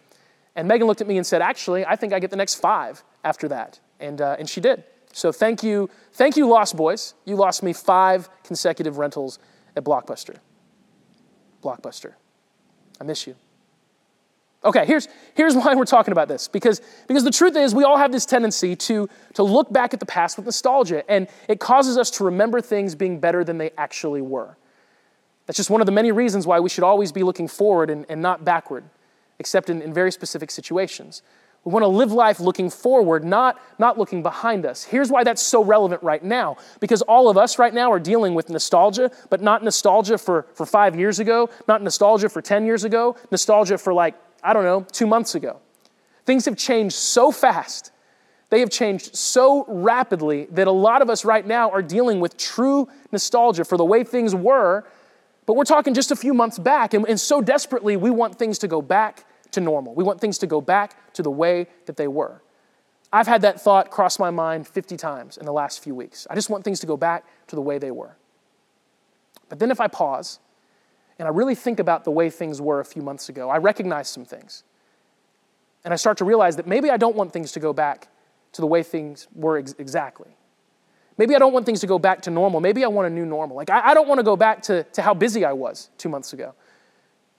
And 0.55 0.67
Megan 0.67 0.87
looked 0.87 1.01
at 1.01 1.07
me 1.07 1.17
and 1.17 1.25
said, 1.25 1.41
Actually, 1.41 1.85
I 1.85 1.95
think 1.95 2.13
I 2.13 2.19
get 2.19 2.31
the 2.31 2.35
next 2.35 2.55
five 2.55 3.03
after 3.23 3.47
that. 3.49 3.79
And, 3.99 4.21
uh, 4.21 4.35
and 4.39 4.49
she 4.49 4.61
did. 4.61 4.83
So 5.13 5.31
thank 5.31 5.63
you, 5.63 5.89
thank 6.13 6.37
you, 6.37 6.47
Lost 6.47 6.75
Boys. 6.75 7.13
You 7.25 7.35
lost 7.35 7.63
me 7.63 7.73
five 7.73 8.29
consecutive 8.43 8.97
rentals 8.97 9.39
at 9.75 9.83
Blockbuster. 9.83 10.37
Blockbuster. 11.63 12.13
I 12.99 13.03
miss 13.03 13.25
you. 13.25 13.35
Okay, 14.63 14.85
here's, 14.85 15.07
here's 15.33 15.55
why 15.55 15.75
we're 15.75 15.85
talking 15.85 16.11
about 16.11 16.27
this. 16.27 16.47
Because, 16.47 16.81
because 17.07 17.23
the 17.23 17.31
truth 17.31 17.55
is, 17.55 17.73
we 17.73 17.83
all 17.83 17.97
have 17.97 18.11
this 18.11 18.25
tendency 18.25 18.75
to, 18.75 19.09
to 19.35 19.43
look 19.43 19.71
back 19.71 19.93
at 19.93 19.99
the 19.99 20.05
past 20.05 20.37
with 20.37 20.45
nostalgia, 20.45 21.09
and 21.09 21.27
it 21.47 21.59
causes 21.59 21.97
us 21.97 22.11
to 22.11 22.25
remember 22.25 22.61
things 22.61 22.95
being 22.95 23.19
better 23.19 23.43
than 23.43 23.57
they 23.57 23.71
actually 23.77 24.21
were. 24.21 24.57
That's 25.47 25.57
just 25.57 25.69
one 25.69 25.81
of 25.81 25.85
the 25.87 25.91
many 25.91 26.11
reasons 26.11 26.45
why 26.45 26.59
we 26.59 26.69
should 26.69 26.83
always 26.83 27.11
be 27.11 27.23
looking 27.23 27.47
forward 27.47 27.89
and, 27.89 28.05
and 28.09 28.21
not 28.21 28.45
backward, 28.45 28.83
except 29.39 29.69
in, 29.69 29.81
in 29.81 29.93
very 29.93 30.11
specific 30.11 30.51
situations. 30.51 31.23
We 31.63 31.71
want 31.71 31.83
to 31.83 31.87
live 31.87 32.11
life 32.11 32.39
looking 32.39 32.69
forward, 32.69 33.25
not, 33.25 33.59
not 33.79 33.97
looking 33.97 34.21
behind 34.23 34.65
us. 34.65 34.83
Here's 34.83 35.09
why 35.09 35.23
that's 35.23 35.41
so 35.41 35.63
relevant 35.63 36.03
right 36.03 36.23
now. 36.23 36.57
Because 36.79 37.01
all 37.01 37.29
of 37.29 37.37
us 37.37 37.57
right 37.57 37.73
now 37.73 37.91
are 37.91 37.99
dealing 37.99 38.35
with 38.35 38.49
nostalgia, 38.49 39.11
but 39.29 39.41
not 39.41 39.63
nostalgia 39.63 40.17
for, 40.17 40.47
for 40.53 40.65
five 40.65 40.97
years 40.97 41.19
ago, 41.19 41.49
not 41.67 41.81
nostalgia 41.81 42.29
for 42.29 42.41
10 42.41 42.65
years 42.65 42.83
ago, 42.83 43.17
nostalgia 43.31 43.77
for 43.77 43.93
like 43.93 44.15
I 44.43 44.53
don't 44.53 44.63
know, 44.63 44.85
two 44.91 45.07
months 45.07 45.35
ago. 45.35 45.59
Things 46.25 46.45
have 46.45 46.57
changed 46.57 46.95
so 46.95 47.31
fast. 47.31 47.91
They 48.49 48.59
have 48.61 48.69
changed 48.69 49.15
so 49.15 49.65
rapidly 49.67 50.45
that 50.51 50.67
a 50.67 50.71
lot 50.71 51.01
of 51.01 51.09
us 51.09 51.25
right 51.25 51.45
now 51.45 51.69
are 51.71 51.81
dealing 51.81 52.19
with 52.19 52.37
true 52.37 52.87
nostalgia 53.11 53.65
for 53.65 53.77
the 53.77 53.85
way 53.85 54.03
things 54.03 54.33
were, 54.33 54.85
but 55.47 55.55
we're 55.55 55.63
talking 55.63 55.93
just 55.93 56.11
a 56.11 56.15
few 56.15 56.33
months 56.33 56.59
back, 56.59 56.93
and, 56.93 57.07
and 57.07 57.19
so 57.19 57.41
desperately 57.41 57.95
we 57.95 58.11
want 58.11 58.37
things 58.37 58.59
to 58.59 58.67
go 58.67 58.81
back 58.81 59.25
to 59.51 59.61
normal. 59.61 59.95
We 59.95 60.03
want 60.03 60.19
things 60.19 60.37
to 60.39 60.47
go 60.47 60.59
back 60.61 61.13
to 61.13 61.23
the 61.23 61.31
way 61.31 61.67
that 61.85 61.95
they 61.95 62.07
were. 62.07 62.43
I've 63.13 63.27
had 63.27 63.41
that 63.43 63.61
thought 63.61 63.89
cross 63.89 64.19
my 64.19 64.29
mind 64.29 64.67
50 64.67 64.97
times 64.97 65.37
in 65.37 65.45
the 65.45 65.53
last 65.53 65.81
few 65.81 65.95
weeks. 65.95 66.27
I 66.29 66.35
just 66.35 66.49
want 66.49 66.65
things 66.65 66.81
to 66.81 66.85
go 66.85 66.97
back 66.97 67.25
to 67.47 67.55
the 67.55 67.61
way 67.61 67.77
they 67.77 67.91
were. 67.91 68.17
But 69.47 69.59
then 69.59 69.71
if 69.71 69.79
I 69.79 69.87
pause 69.87 70.39
and 71.17 71.25
I 71.25 71.31
really 71.31 71.55
think 71.55 71.79
about 71.79 72.03
the 72.03 72.11
way 72.11 72.29
things 72.29 72.61
were 72.61 72.81
a 72.81 72.85
few 72.85 73.01
months 73.01 73.29
ago, 73.29 73.49
I 73.49 73.57
recognize 73.57 74.09
some 74.09 74.25
things. 74.25 74.63
And 75.85 75.93
I 75.93 75.97
start 75.97 76.17
to 76.17 76.25
realize 76.25 76.57
that 76.57 76.67
maybe 76.67 76.89
I 76.89 76.97
don't 76.97 77.15
want 77.15 77.31
things 77.31 77.53
to 77.53 77.61
go 77.61 77.71
back 77.71 78.09
to 78.51 78.61
the 78.61 78.67
way 78.67 78.83
things 78.83 79.29
were 79.33 79.57
ex- 79.57 79.75
exactly. 79.79 80.35
Maybe 81.17 81.35
I 81.35 81.39
don't 81.39 81.53
want 81.53 81.65
things 81.65 81.79
to 81.81 81.87
go 81.87 81.97
back 81.97 82.21
to 82.23 82.31
normal. 82.31 82.59
Maybe 82.59 82.83
I 82.83 82.87
want 82.87 83.07
a 83.07 83.09
new 83.09 83.25
normal. 83.25 83.57
Like, 83.57 83.69
I, 83.69 83.89
I 83.89 83.93
don't 83.93 84.07
want 84.07 84.19
to 84.19 84.23
go 84.23 84.35
back 84.35 84.61
to, 84.63 84.83
to 84.83 85.01
how 85.01 85.13
busy 85.13 85.43
I 85.43 85.53
was 85.53 85.89
two 85.97 86.09
months 86.09 86.33
ago. 86.33 86.53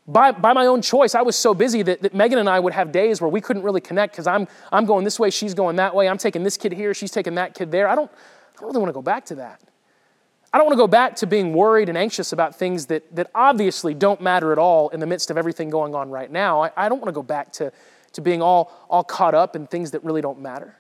By, 0.07 0.33
by 0.33 0.53
my 0.55 0.67
own 0.67 0.81
choice, 0.81 1.15
I 1.15 1.23
was 1.23 1.37
so 1.37 1.55
busy 1.55 1.83
that, 1.83 2.03
that 2.03 2.15
Megan 2.15 2.39
and 2.39 2.49
I 2.49 2.59
would 2.59 2.73
have 2.73 2.91
days 2.91 3.21
where 3.21 3.29
we 3.29 3.41
couldn't 3.41 3.63
really 3.63 3.83
connect 3.83 4.15
because 4.15 4.27
I'm, 4.27 4.49
I'm 4.73 4.87
going 4.87 5.05
this 5.05 5.21
way, 5.21 5.31
she's 5.31 5.55
going 5.55 5.77
that 5.77 5.95
way. 5.95 6.09
I'm 6.09 6.17
taking 6.19 6.43
this 6.43 6.57
kid 6.57 6.73
here, 6.73 6.95
she's 6.95 7.11
taking 7.11 7.35
that 7.35 7.55
kid 7.55 7.71
there. 7.71 7.87
I 7.87 7.95
don't, 7.95 8.11
I 8.57 8.61
don't 8.61 8.69
really 8.69 8.81
want 8.81 8.89
to 8.89 8.95
go 8.95 9.03
back 9.03 9.27
to 9.27 9.35
that. 9.37 9.61
I 10.51 10.57
don't 10.57 10.67
want 10.67 10.79
to 10.79 10.83
go 10.83 10.89
back 10.89 11.17
to 11.17 11.27
being 11.27 11.53
worried 11.53 11.91
and 11.91 11.99
anxious 11.99 12.33
about 12.33 12.57
things 12.57 12.87
that, 12.87 13.15
that 13.15 13.31
obviously 13.35 13.93
don't 13.93 14.21
matter 14.23 14.51
at 14.51 14.59
all 14.59 14.89
in 14.89 14.99
the 14.99 15.07
midst 15.07 15.31
of 15.31 15.37
everything 15.37 15.69
going 15.69 15.95
on 15.95 16.11
right 16.11 16.31
now. 16.31 16.63
I, 16.63 16.71
I 16.75 16.89
don't 16.89 17.01
want 17.01 17.09
to 17.09 17.13
go 17.13 17.23
back 17.23 17.53
to, 17.55 17.71
to 18.15 18.21
being 18.23 18.41
all, 18.41 18.73
all 18.89 19.05
caught 19.05 19.35
up 19.35 19.55
in 19.55 19.67
things 19.67 19.91
that 19.91 20.03
really 20.03 20.23
don't 20.23 20.41
matter. 20.41 20.75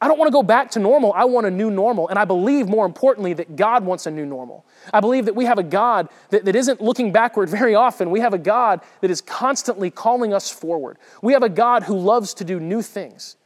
I 0.00 0.08
don't 0.08 0.18
want 0.18 0.28
to 0.28 0.32
go 0.32 0.42
back 0.42 0.70
to 0.72 0.78
normal. 0.78 1.12
I 1.14 1.24
want 1.24 1.46
a 1.46 1.50
new 1.50 1.70
normal. 1.70 2.08
And 2.08 2.18
I 2.18 2.26
believe, 2.26 2.68
more 2.68 2.84
importantly, 2.84 3.32
that 3.32 3.56
God 3.56 3.84
wants 3.84 4.06
a 4.06 4.10
new 4.10 4.26
normal. 4.26 4.66
I 4.92 5.00
believe 5.00 5.24
that 5.24 5.34
we 5.34 5.46
have 5.46 5.58
a 5.58 5.62
God 5.62 6.10
that, 6.28 6.44
that 6.44 6.54
isn't 6.54 6.82
looking 6.82 7.12
backward 7.12 7.48
very 7.58 7.74
often. 7.74 8.10
We 8.10 8.20
have 8.20 8.34
a 8.34 8.38
God 8.38 8.82
that 9.00 9.10
is 9.10 9.22
constantly 9.22 9.90
calling 9.90 10.34
us 10.34 10.50
forward. 10.50 10.98
We 11.22 11.32
have 11.32 11.42
a 11.42 11.48
God 11.48 11.84
who 11.84 11.98
loves 11.98 12.34
to 12.34 12.44
do 12.44 12.60
new 12.60 12.82
things. 12.82 13.36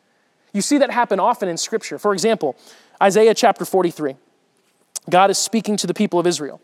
You 0.52 0.62
see 0.62 0.78
that 0.78 0.90
happen 0.90 1.20
often 1.20 1.48
in 1.48 1.56
Scripture. 1.56 1.98
For 1.98 2.12
example, 2.12 2.56
Isaiah 3.00 3.34
chapter 3.34 3.64
43. 3.64 4.16
God 5.08 5.30
is 5.30 5.38
speaking 5.38 5.76
to 5.76 5.86
the 5.86 5.94
people 5.94 6.18
of 6.18 6.26
Israel. 6.26 6.60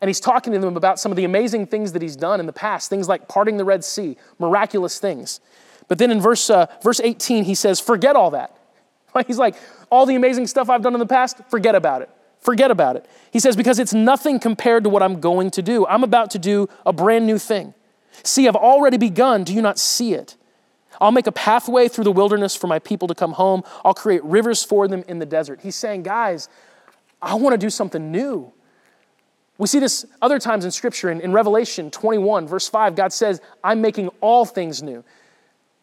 And 0.00 0.08
he's 0.08 0.20
talking 0.20 0.52
to 0.54 0.58
them 0.58 0.76
about 0.76 0.98
some 0.98 1.12
of 1.12 1.16
the 1.16 1.24
amazing 1.24 1.66
things 1.66 1.92
that 1.92 2.02
he's 2.02 2.16
done 2.16 2.40
in 2.40 2.46
the 2.46 2.52
past, 2.52 2.88
things 2.90 3.08
like 3.08 3.28
parting 3.28 3.58
the 3.58 3.64
Red 3.64 3.84
Sea, 3.84 4.16
miraculous 4.38 4.98
things. 4.98 5.40
But 5.88 5.98
then 5.98 6.10
in 6.10 6.20
verse, 6.20 6.50
uh, 6.50 6.66
verse 6.82 7.00
18, 7.00 7.44
he 7.44 7.54
says, 7.54 7.80
Forget 7.80 8.16
all 8.16 8.30
that. 8.30 8.56
He's 9.26 9.38
like, 9.38 9.56
All 9.90 10.06
the 10.06 10.14
amazing 10.14 10.46
stuff 10.46 10.68
I've 10.70 10.82
done 10.82 10.94
in 10.94 11.00
the 11.00 11.06
past, 11.06 11.40
forget 11.48 11.74
about 11.74 12.02
it. 12.02 12.10
Forget 12.40 12.70
about 12.70 12.96
it. 12.96 13.06
He 13.32 13.40
says, 13.40 13.56
Because 13.56 13.78
it's 13.78 13.94
nothing 13.94 14.38
compared 14.38 14.84
to 14.84 14.90
what 14.90 15.02
I'm 15.02 15.20
going 15.20 15.50
to 15.52 15.62
do. 15.62 15.86
I'm 15.86 16.04
about 16.04 16.30
to 16.32 16.38
do 16.38 16.68
a 16.84 16.92
brand 16.92 17.26
new 17.26 17.38
thing. 17.38 17.74
See, 18.22 18.48
I've 18.48 18.56
already 18.56 18.96
begun. 18.96 19.44
Do 19.44 19.54
you 19.54 19.62
not 19.62 19.78
see 19.78 20.14
it? 20.14 20.36
I'll 21.00 21.12
make 21.12 21.26
a 21.26 21.32
pathway 21.32 21.88
through 21.88 22.04
the 22.04 22.12
wilderness 22.12 22.56
for 22.56 22.66
my 22.66 22.78
people 22.78 23.08
to 23.08 23.14
come 23.14 23.32
home. 23.32 23.62
I'll 23.84 23.94
create 23.94 24.24
rivers 24.24 24.64
for 24.64 24.88
them 24.88 25.04
in 25.08 25.18
the 25.18 25.26
desert. 25.26 25.60
He's 25.62 25.76
saying, 25.76 26.02
Guys, 26.04 26.48
I 27.20 27.34
want 27.34 27.54
to 27.54 27.58
do 27.58 27.70
something 27.70 28.10
new. 28.10 28.52
We 29.58 29.66
see 29.66 29.78
this 29.78 30.04
other 30.20 30.38
times 30.38 30.64
in 30.64 30.70
Scripture. 30.70 31.10
In, 31.10 31.20
in, 31.20 31.32
Revelation 31.32 31.90
21, 31.90 32.46
verse 32.46 32.68
5, 32.68 32.94
God 32.94 33.12
says, 33.12 33.40
I'm 33.64 33.80
making 33.80 34.08
all 34.20 34.44
things 34.44 34.82
new. 34.82 35.02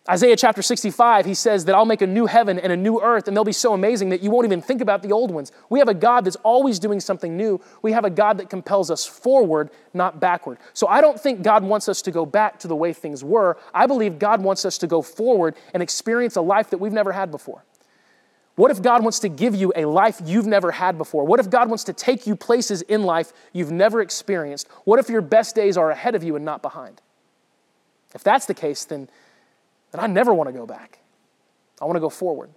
Isaiah 0.09 0.35
chapter 0.35 0.61
65, 0.61 1.25
he 1.25 1.33
says 1.33 1.63
that 1.63 1.75
I'll 1.75 1.85
make 1.85 2.01
a 2.01 2.07
new 2.07 2.25
heaven 2.25 2.59
and 2.59 2.73
a 2.73 2.77
new 2.77 3.01
earth, 3.01 3.29
and 3.29 3.37
they'll 3.37 3.45
be 3.45 3.53
so 3.53 3.73
amazing 3.73 4.09
that 4.09 4.21
you 4.21 4.31
won't 4.31 4.43
even 4.43 4.61
think 4.61 4.81
about 4.81 5.01
the 5.01 5.13
old 5.13 5.31
ones. 5.31 5.53
We 5.69 5.79
have 5.79 5.87
a 5.87 5.93
God 5.93 6.25
that's 6.25 6.35
always 6.37 6.77
doing 6.77 6.99
something 6.99 7.37
new. 7.37 7.61
We 7.81 7.93
have 7.93 8.03
a 8.03 8.09
God 8.09 8.37
that 8.39 8.49
compels 8.49 8.91
us 8.91 9.05
forward, 9.05 9.69
not 9.93 10.19
backward. 10.19 10.57
So 10.73 10.87
I 10.87 10.99
don't 10.99 11.17
think 11.17 11.41
God 11.41 11.63
wants 11.63 11.87
us 11.87 12.01
to 12.01 12.11
go 12.11 12.25
back 12.25 12.59
to 12.59 12.67
the 12.67 12.75
way 12.75 12.91
things 12.91 13.23
were. 13.23 13.57
I 13.73 13.87
believe 13.87 14.19
God 14.19 14.43
wants 14.43 14.65
us 14.65 14.77
to 14.79 14.87
go 14.87 15.01
forward 15.01 15.55
and 15.73 15.81
experience 15.81 16.35
a 16.35 16.41
life 16.41 16.69
that 16.71 16.79
we've 16.79 16.91
never 16.91 17.13
had 17.13 17.31
before. 17.31 17.63
What 18.55 18.71
if 18.71 18.81
God 18.81 19.03
wants 19.03 19.19
to 19.19 19.29
give 19.29 19.55
you 19.55 19.71
a 19.73 19.85
life 19.85 20.21
you've 20.25 20.45
never 20.45 20.71
had 20.71 20.97
before? 20.97 21.23
What 21.23 21.39
if 21.39 21.49
God 21.49 21.69
wants 21.69 21.85
to 21.85 21.93
take 21.93 22.27
you 22.27 22.35
places 22.35 22.81
in 22.83 23.03
life 23.03 23.31
you've 23.53 23.71
never 23.71 24.01
experienced? 24.01 24.67
What 24.83 24.99
if 24.99 25.09
your 25.09 25.21
best 25.21 25.55
days 25.55 25.77
are 25.77 25.89
ahead 25.89 26.13
of 26.13 26.25
you 26.25 26.35
and 26.35 26.43
not 26.43 26.61
behind? 26.61 27.01
If 28.13 28.21
that's 28.21 28.45
the 28.45 28.53
case, 28.53 28.83
then 28.83 29.07
then 29.93 30.03
I 30.03 30.07
never 30.07 30.33
want 30.33 30.49
to 30.49 30.53
go 30.53 30.65
back. 30.65 30.99
I 31.79 31.85
want 31.85 31.95
to 31.95 32.01
go 32.01 32.09
forward. 32.09 32.49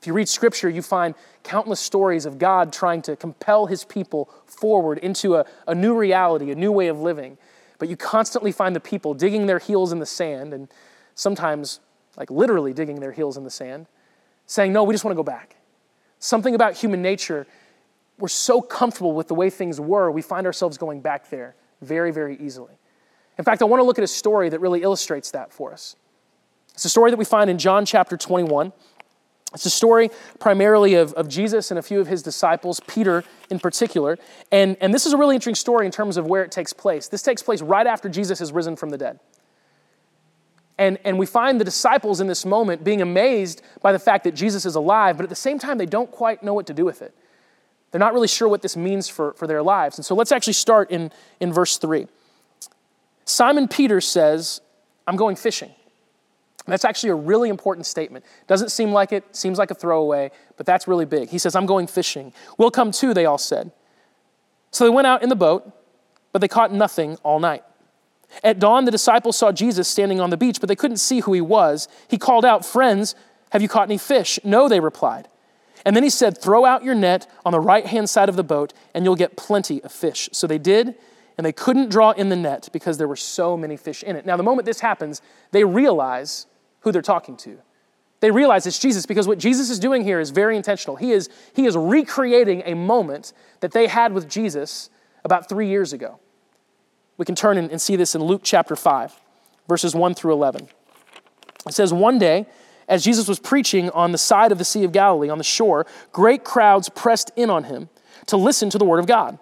If 0.00 0.06
you 0.06 0.12
read 0.12 0.28
scripture, 0.28 0.68
you 0.68 0.82
find 0.82 1.14
countless 1.42 1.80
stories 1.80 2.26
of 2.26 2.38
God 2.38 2.72
trying 2.72 3.02
to 3.02 3.16
compel 3.16 3.66
his 3.66 3.84
people 3.84 4.30
forward 4.46 4.98
into 4.98 5.34
a, 5.34 5.44
a 5.66 5.74
new 5.74 5.96
reality, 5.96 6.52
a 6.52 6.54
new 6.54 6.70
way 6.70 6.86
of 6.86 7.00
living. 7.00 7.36
But 7.78 7.88
you 7.88 7.96
constantly 7.96 8.52
find 8.52 8.76
the 8.76 8.80
people 8.80 9.14
digging 9.14 9.46
their 9.46 9.58
heels 9.58 9.92
in 9.92 9.98
the 9.98 10.06
sand 10.06 10.54
and 10.54 10.68
sometimes, 11.16 11.80
like 12.16 12.30
literally 12.30 12.72
digging 12.72 13.00
their 13.00 13.12
heels 13.12 13.36
in 13.36 13.42
the 13.42 13.50
sand, 13.50 13.86
saying, 14.46 14.72
No, 14.72 14.84
we 14.84 14.94
just 14.94 15.04
want 15.04 15.12
to 15.12 15.16
go 15.16 15.24
back. 15.24 15.56
Something 16.20 16.54
about 16.54 16.74
human 16.74 17.02
nature, 17.02 17.46
we're 18.18 18.28
so 18.28 18.62
comfortable 18.62 19.12
with 19.12 19.26
the 19.26 19.34
way 19.34 19.50
things 19.50 19.80
were, 19.80 20.10
we 20.10 20.22
find 20.22 20.46
ourselves 20.46 20.78
going 20.78 21.00
back 21.00 21.30
there 21.30 21.56
very, 21.82 22.12
very 22.12 22.38
easily. 22.38 22.74
In 23.38 23.44
fact, 23.44 23.62
I 23.62 23.64
want 23.66 23.80
to 23.80 23.84
look 23.84 23.98
at 23.98 24.04
a 24.04 24.08
story 24.08 24.48
that 24.48 24.60
really 24.60 24.82
illustrates 24.82 25.30
that 25.32 25.52
for 25.52 25.72
us. 25.72 25.96
It's 26.74 26.84
a 26.84 26.90
story 26.90 27.10
that 27.10 27.16
we 27.16 27.24
find 27.24 27.48
in 27.50 27.58
John 27.58 27.86
chapter 27.86 28.16
21. 28.16 28.72
It's 29.54 29.64
a 29.64 29.70
story 29.70 30.10
primarily 30.38 30.94
of, 30.94 31.12
of 31.14 31.28
Jesus 31.28 31.70
and 31.70 31.78
a 31.78 31.82
few 31.82 32.00
of 32.00 32.06
his 32.06 32.22
disciples, 32.22 32.80
Peter 32.86 33.24
in 33.48 33.58
particular. 33.58 34.18
And, 34.52 34.76
and 34.80 34.92
this 34.92 35.06
is 35.06 35.12
a 35.12 35.16
really 35.16 35.34
interesting 35.34 35.54
story 35.54 35.86
in 35.86 35.92
terms 35.92 36.16
of 36.16 36.26
where 36.26 36.42
it 36.42 36.50
takes 36.50 36.72
place. 36.72 37.08
This 37.08 37.22
takes 37.22 37.42
place 37.42 37.62
right 37.62 37.86
after 37.86 38.08
Jesus 38.08 38.38
has 38.40 38.52
risen 38.52 38.76
from 38.76 38.90
the 38.90 38.98
dead. 38.98 39.20
And, 40.78 40.98
and 41.04 41.18
we 41.18 41.24
find 41.24 41.58
the 41.58 41.64
disciples 41.64 42.20
in 42.20 42.26
this 42.26 42.44
moment 42.44 42.84
being 42.84 43.00
amazed 43.00 43.62
by 43.80 43.92
the 43.92 43.98
fact 43.98 44.24
that 44.24 44.34
Jesus 44.34 44.66
is 44.66 44.74
alive, 44.74 45.16
but 45.16 45.24
at 45.24 45.30
the 45.30 45.34
same 45.34 45.58
time, 45.58 45.78
they 45.78 45.86
don't 45.86 46.10
quite 46.10 46.42
know 46.42 46.52
what 46.52 46.66
to 46.66 46.74
do 46.74 46.84
with 46.84 47.00
it. 47.00 47.14
They're 47.90 47.98
not 47.98 48.12
really 48.12 48.28
sure 48.28 48.48
what 48.48 48.60
this 48.60 48.76
means 48.76 49.08
for, 49.08 49.32
for 49.34 49.46
their 49.46 49.62
lives. 49.62 49.96
And 49.96 50.04
so 50.04 50.14
let's 50.14 50.32
actually 50.32 50.52
start 50.52 50.90
in, 50.90 51.10
in 51.40 51.50
verse 51.50 51.78
3. 51.78 52.08
Simon 53.26 53.68
Peter 53.68 54.00
says, 54.00 54.60
I'm 55.06 55.16
going 55.16 55.36
fishing. 55.36 55.72
That's 56.66 56.84
actually 56.84 57.10
a 57.10 57.14
really 57.14 57.48
important 57.48 57.86
statement. 57.86 58.24
Doesn't 58.46 58.70
seem 58.70 58.92
like 58.92 59.12
it, 59.12 59.36
seems 59.36 59.58
like 59.58 59.70
a 59.70 59.74
throwaway, 59.74 60.30
but 60.56 60.66
that's 60.66 60.88
really 60.88 61.04
big. 61.04 61.28
He 61.28 61.38
says, 61.38 61.54
I'm 61.54 61.66
going 61.66 61.86
fishing. 61.86 62.32
We'll 62.58 62.70
come 62.70 62.90
too, 62.90 63.14
they 63.14 63.26
all 63.26 63.38
said. 63.38 63.70
So 64.70 64.84
they 64.84 64.90
went 64.90 65.06
out 65.06 65.22
in 65.22 65.28
the 65.28 65.36
boat, 65.36 65.70
but 66.32 66.40
they 66.40 66.48
caught 66.48 66.72
nothing 66.72 67.16
all 67.22 67.38
night. 67.38 67.62
At 68.42 68.58
dawn, 68.58 68.84
the 68.84 68.90
disciples 68.90 69.36
saw 69.36 69.52
Jesus 69.52 69.88
standing 69.88 70.20
on 70.20 70.30
the 70.30 70.36
beach, 70.36 70.60
but 70.60 70.68
they 70.68 70.76
couldn't 70.76 70.96
see 70.96 71.20
who 71.20 71.32
he 71.32 71.40
was. 71.40 71.88
He 72.08 72.18
called 72.18 72.44
out, 72.44 72.64
Friends, 72.64 73.14
have 73.50 73.62
you 73.62 73.68
caught 73.68 73.88
any 73.88 73.98
fish? 73.98 74.38
No, 74.42 74.68
they 74.68 74.80
replied. 74.80 75.28
And 75.84 75.94
then 75.94 76.02
he 76.02 76.10
said, 76.10 76.36
Throw 76.36 76.64
out 76.64 76.82
your 76.82 76.96
net 76.96 77.30
on 77.44 77.52
the 77.52 77.60
right 77.60 77.86
hand 77.86 78.10
side 78.10 78.28
of 78.28 78.34
the 78.34 78.42
boat, 78.42 78.72
and 78.92 79.04
you'll 79.04 79.14
get 79.14 79.36
plenty 79.36 79.82
of 79.82 79.92
fish. 79.92 80.28
So 80.32 80.48
they 80.48 80.58
did 80.58 80.96
and 81.36 81.44
they 81.44 81.52
couldn't 81.52 81.90
draw 81.90 82.12
in 82.12 82.28
the 82.28 82.36
net 82.36 82.68
because 82.72 82.98
there 82.98 83.08
were 83.08 83.16
so 83.16 83.56
many 83.56 83.76
fish 83.76 84.02
in 84.02 84.16
it. 84.16 84.24
Now, 84.24 84.36
the 84.36 84.42
moment 84.42 84.66
this 84.66 84.80
happens, 84.80 85.20
they 85.50 85.64
realize 85.64 86.46
who 86.80 86.92
they're 86.92 87.02
talking 87.02 87.36
to. 87.38 87.58
They 88.20 88.30
realize 88.30 88.66
it's 88.66 88.78
Jesus 88.78 89.04
because 89.04 89.28
what 89.28 89.38
Jesus 89.38 89.68
is 89.68 89.78
doing 89.78 90.02
here 90.02 90.20
is 90.20 90.30
very 90.30 90.56
intentional. 90.56 90.96
He 90.96 91.12
is, 91.12 91.28
he 91.54 91.66
is 91.66 91.76
recreating 91.76 92.62
a 92.64 92.74
moment 92.74 93.32
that 93.60 93.72
they 93.72 93.86
had 93.86 94.12
with 94.12 94.28
Jesus 94.28 94.88
about 95.24 95.48
three 95.48 95.68
years 95.68 95.92
ago. 95.92 96.18
We 97.18 97.24
can 97.24 97.34
turn 97.34 97.58
and 97.58 97.80
see 97.80 97.96
this 97.96 98.14
in 98.14 98.22
Luke 98.22 98.40
chapter 98.42 98.76
5, 98.76 99.20
verses 99.68 99.94
1 99.94 100.14
through 100.14 100.32
11. 100.32 100.68
It 101.66 101.72
says, 101.74 101.92
One 101.92 102.18
day, 102.18 102.46
as 102.88 103.04
Jesus 103.04 103.28
was 103.28 103.38
preaching 103.38 103.90
on 103.90 104.12
the 104.12 104.18
side 104.18 104.52
of 104.52 104.58
the 104.58 104.64
Sea 104.64 104.84
of 104.84 104.92
Galilee, 104.92 105.28
on 105.28 105.38
the 105.38 105.44
shore, 105.44 105.86
great 106.12 106.44
crowds 106.44 106.88
pressed 106.88 107.30
in 107.36 107.50
on 107.50 107.64
him 107.64 107.88
to 108.26 108.36
listen 108.36 108.70
to 108.70 108.78
the 108.78 108.84
word 108.84 108.98
of 108.98 109.06
God. 109.06 109.38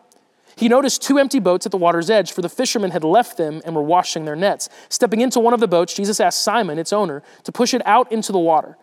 He 0.57 0.69
noticed 0.69 1.03
two 1.03 1.19
empty 1.19 1.41
boats 1.41 1.67
at 1.67 1.73
the 1.73 1.79
water's 1.79 2.11
edge, 2.11 2.33
for 2.33 2.43
the 2.43 2.49
fishermen 2.49 2.93
had 2.93 3.05
left 3.05 3.37
them 3.37 3.61
and 3.65 3.75
were 3.75 3.83
washing 3.83 4.25
their 4.25 4.37
nets. 4.37 4.69
Stepping 4.89 5.21
into 5.21 5.41
one 5.41 5.55
of 5.55 5.61
the 5.61 5.69
boats, 5.69 5.95
Jesus 5.95 6.21
asked 6.21 6.43
Simon, 6.43 6.79
its 6.79 6.93
owner, 6.93 7.23
to 7.43 7.53
push 7.53 7.75
it 7.75 7.83
out 7.87 8.11
into 8.13 8.33
the 8.33 8.39
water. 8.39 8.77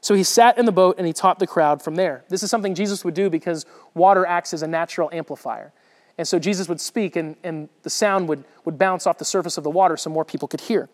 So 0.00 0.14
he 0.14 0.22
sat 0.22 0.56
in 0.56 0.66
the 0.66 0.72
boat 0.72 0.96
and 0.98 1.06
he 1.06 1.12
taught 1.12 1.38
the 1.38 1.46
crowd 1.46 1.82
from 1.82 1.96
there. 1.96 2.24
This 2.28 2.42
is 2.42 2.50
something 2.50 2.74
Jesus 2.74 3.04
would 3.04 3.14
do 3.14 3.28
because 3.28 3.66
water 3.94 4.24
acts 4.24 4.54
as 4.54 4.62
a 4.62 4.66
natural 4.68 5.10
amplifier. 5.12 5.72
And 6.18 6.26
so 6.26 6.38
Jesus 6.38 6.68
would 6.68 6.80
speak 6.80 7.16
and, 7.16 7.36
and 7.42 7.68
the 7.82 7.90
sound 7.90 8.28
would, 8.28 8.44
would 8.64 8.78
bounce 8.78 9.06
off 9.06 9.18
the 9.18 9.24
surface 9.24 9.58
of 9.58 9.64
the 9.64 9.70
water 9.70 9.96
so 9.96 10.08
more 10.10 10.24
people 10.24 10.48
could 10.48 10.62
hear. 10.62 10.88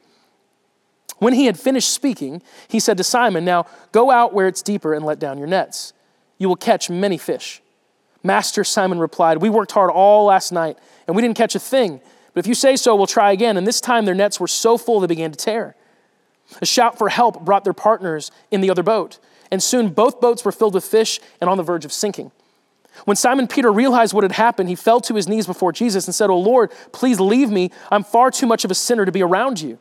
When 1.19 1.35
he 1.35 1.47
had 1.47 1.59
finished 1.59 1.91
speaking, 1.91 2.43
he 2.67 2.81
said 2.81 2.97
to 2.97 3.05
Simon, 3.05 3.45
Now 3.45 3.67
go 3.93 4.11
out 4.11 4.35
where 4.35 4.49
it's 4.49 4.62
deeper 4.62 4.95
and 4.95 5.05
let 5.05 5.21
down 5.21 5.39
your 5.39 5.47
nets. 5.47 5.93
You 6.39 6.49
will 6.49 6.57
catch 6.57 6.91
many 6.91 7.17
fish. 7.17 7.62
Master, 8.23 8.64
Simon 8.64 8.99
replied, 8.99 9.38
We 9.38 9.50
worked 9.50 9.73
hard 9.73 9.91
all 9.91 10.26
last 10.26 10.52
night, 10.52 10.79
and 11.07 11.17
we 11.17 11.23
didn't 11.23 11.37
catch 11.37 11.55
a 11.55 11.59
thing. 11.59 12.00
But 12.35 12.41
if 12.41 12.47
you 12.47 12.55
say 12.55 12.76
so, 12.76 12.95
we'll 12.95 13.07
try 13.07 13.33
again. 13.33 13.57
And 13.57 13.67
this 13.67 13.81
time 13.81 14.05
their 14.05 14.14
nets 14.14 14.41
were 14.41 14.49
so 14.49 14.79
full 14.79 15.00
they 15.00 15.07
began 15.07 15.33
to 15.33 15.37
tear. 15.37 15.76
A 16.61 16.67
shout 16.67 16.99
for 16.99 17.09
help 17.09 17.45
brought 17.45 17.64
their 17.64 17.73
partners 17.73 18.31
in 18.50 18.61
the 18.61 18.71
other 18.71 18.83
boat, 18.83 19.19
and 19.50 19.62
soon 19.62 19.88
both 19.88 20.21
boats 20.21 20.45
were 20.45 20.52
filled 20.52 20.75
with 20.75 20.85
fish 20.85 21.21
and 21.41 21.49
on 21.49 21.57
the 21.57 21.62
verge 21.62 21.85
of 21.85 21.93
sinking. 21.93 22.31
When 23.05 23.17
Simon 23.17 23.49
Peter 23.49 23.73
realized 23.73 24.12
what 24.12 24.25
had 24.25 24.33
happened, 24.33 24.69
he 24.69 24.75
fell 24.75 25.00
to 25.02 25.14
his 25.14 25.26
knees 25.26 25.47
before 25.47 25.73
Jesus 25.73 26.07
and 26.07 26.14
said, 26.14 26.31
Oh 26.31 26.38
Lord, 26.38 26.71
please 26.93 27.19
leave 27.19 27.50
me. 27.50 27.71
I'm 27.91 28.05
far 28.05 28.31
too 28.31 28.47
much 28.47 28.64
of 28.64 28.71
a 28.71 28.75
sinner 28.75 29.07
to 29.07 29.12
be 29.12 29.23
around 29.23 29.61
you. 29.61 29.79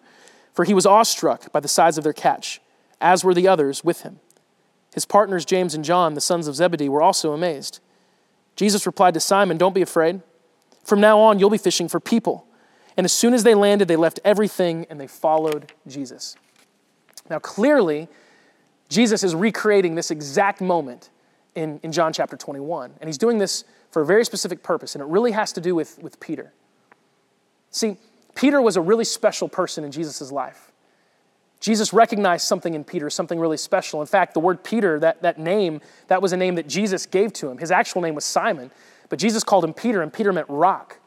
For 0.53 0.65
he 0.65 0.74
was 0.74 0.86
awestruck 0.86 1.51
by 1.51 1.60
the 1.60 1.67
size 1.67 1.98
of 1.98 2.03
their 2.03 2.13
catch, 2.13 2.62
as 3.00 3.24
were 3.24 3.33
the 3.33 3.48
others 3.48 3.83
with 3.83 4.01
him. 4.01 4.19
His 4.93 5.05
partners, 5.05 5.45
James 5.45 5.74
and 5.74 5.83
John, 5.83 6.13
the 6.13 6.21
sons 6.21 6.48
of 6.48 6.55
Zebedee, 6.55 6.89
were 6.89 7.01
also 7.01 7.33
amazed. 7.33 7.79
Jesus 8.61 8.85
replied 8.85 9.15
to 9.15 9.19
Simon, 9.19 9.57
Don't 9.57 9.73
be 9.73 9.81
afraid. 9.81 10.21
From 10.83 11.01
now 11.01 11.17
on, 11.17 11.39
you'll 11.39 11.49
be 11.49 11.57
fishing 11.57 11.87
for 11.87 11.99
people. 11.99 12.45
And 12.95 13.05
as 13.05 13.11
soon 13.11 13.33
as 13.33 13.41
they 13.43 13.55
landed, 13.55 13.87
they 13.87 13.95
left 13.95 14.19
everything 14.23 14.85
and 14.87 15.01
they 15.01 15.07
followed 15.07 15.73
Jesus. 15.87 16.35
Now, 17.27 17.39
clearly, 17.39 18.07
Jesus 18.87 19.23
is 19.23 19.33
recreating 19.33 19.95
this 19.95 20.11
exact 20.11 20.61
moment 20.61 21.09
in, 21.55 21.79
in 21.81 21.91
John 21.91 22.13
chapter 22.13 22.37
21. 22.37 22.93
And 23.01 23.07
he's 23.07 23.17
doing 23.17 23.39
this 23.39 23.63
for 23.89 24.03
a 24.03 24.05
very 24.05 24.23
specific 24.23 24.61
purpose, 24.61 24.93
and 24.93 25.01
it 25.01 25.07
really 25.07 25.31
has 25.31 25.51
to 25.53 25.61
do 25.61 25.73
with, 25.73 25.97
with 26.03 26.19
Peter. 26.19 26.53
See, 27.71 27.97
Peter 28.35 28.61
was 28.61 28.77
a 28.77 28.81
really 28.81 29.05
special 29.05 29.49
person 29.49 29.83
in 29.83 29.91
Jesus' 29.91 30.31
life. 30.31 30.70
Jesus 31.61 31.93
recognized 31.93 32.47
something 32.47 32.73
in 32.73 32.83
Peter, 32.83 33.09
something 33.09 33.39
really 33.39 33.55
special. 33.55 34.01
In 34.01 34.07
fact, 34.07 34.33
the 34.33 34.39
word 34.39 34.63
Peter, 34.63 34.99
that, 34.99 35.21
that 35.21 35.37
name, 35.37 35.79
that 36.07 36.21
was 36.21 36.33
a 36.33 36.37
name 36.37 36.55
that 36.55 36.67
Jesus 36.67 37.05
gave 37.05 37.31
to 37.33 37.49
him. 37.49 37.59
His 37.59 37.71
actual 37.71 38.01
name 38.01 38.15
was 38.15 38.25
Simon, 38.25 38.71
but 39.09 39.19
Jesus 39.19 39.43
called 39.43 39.63
him 39.63 39.73
Peter, 39.73 40.01
and 40.01 40.11
Peter 40.11 40.33
meant 40.33 40.49
rock. 40.49 40.97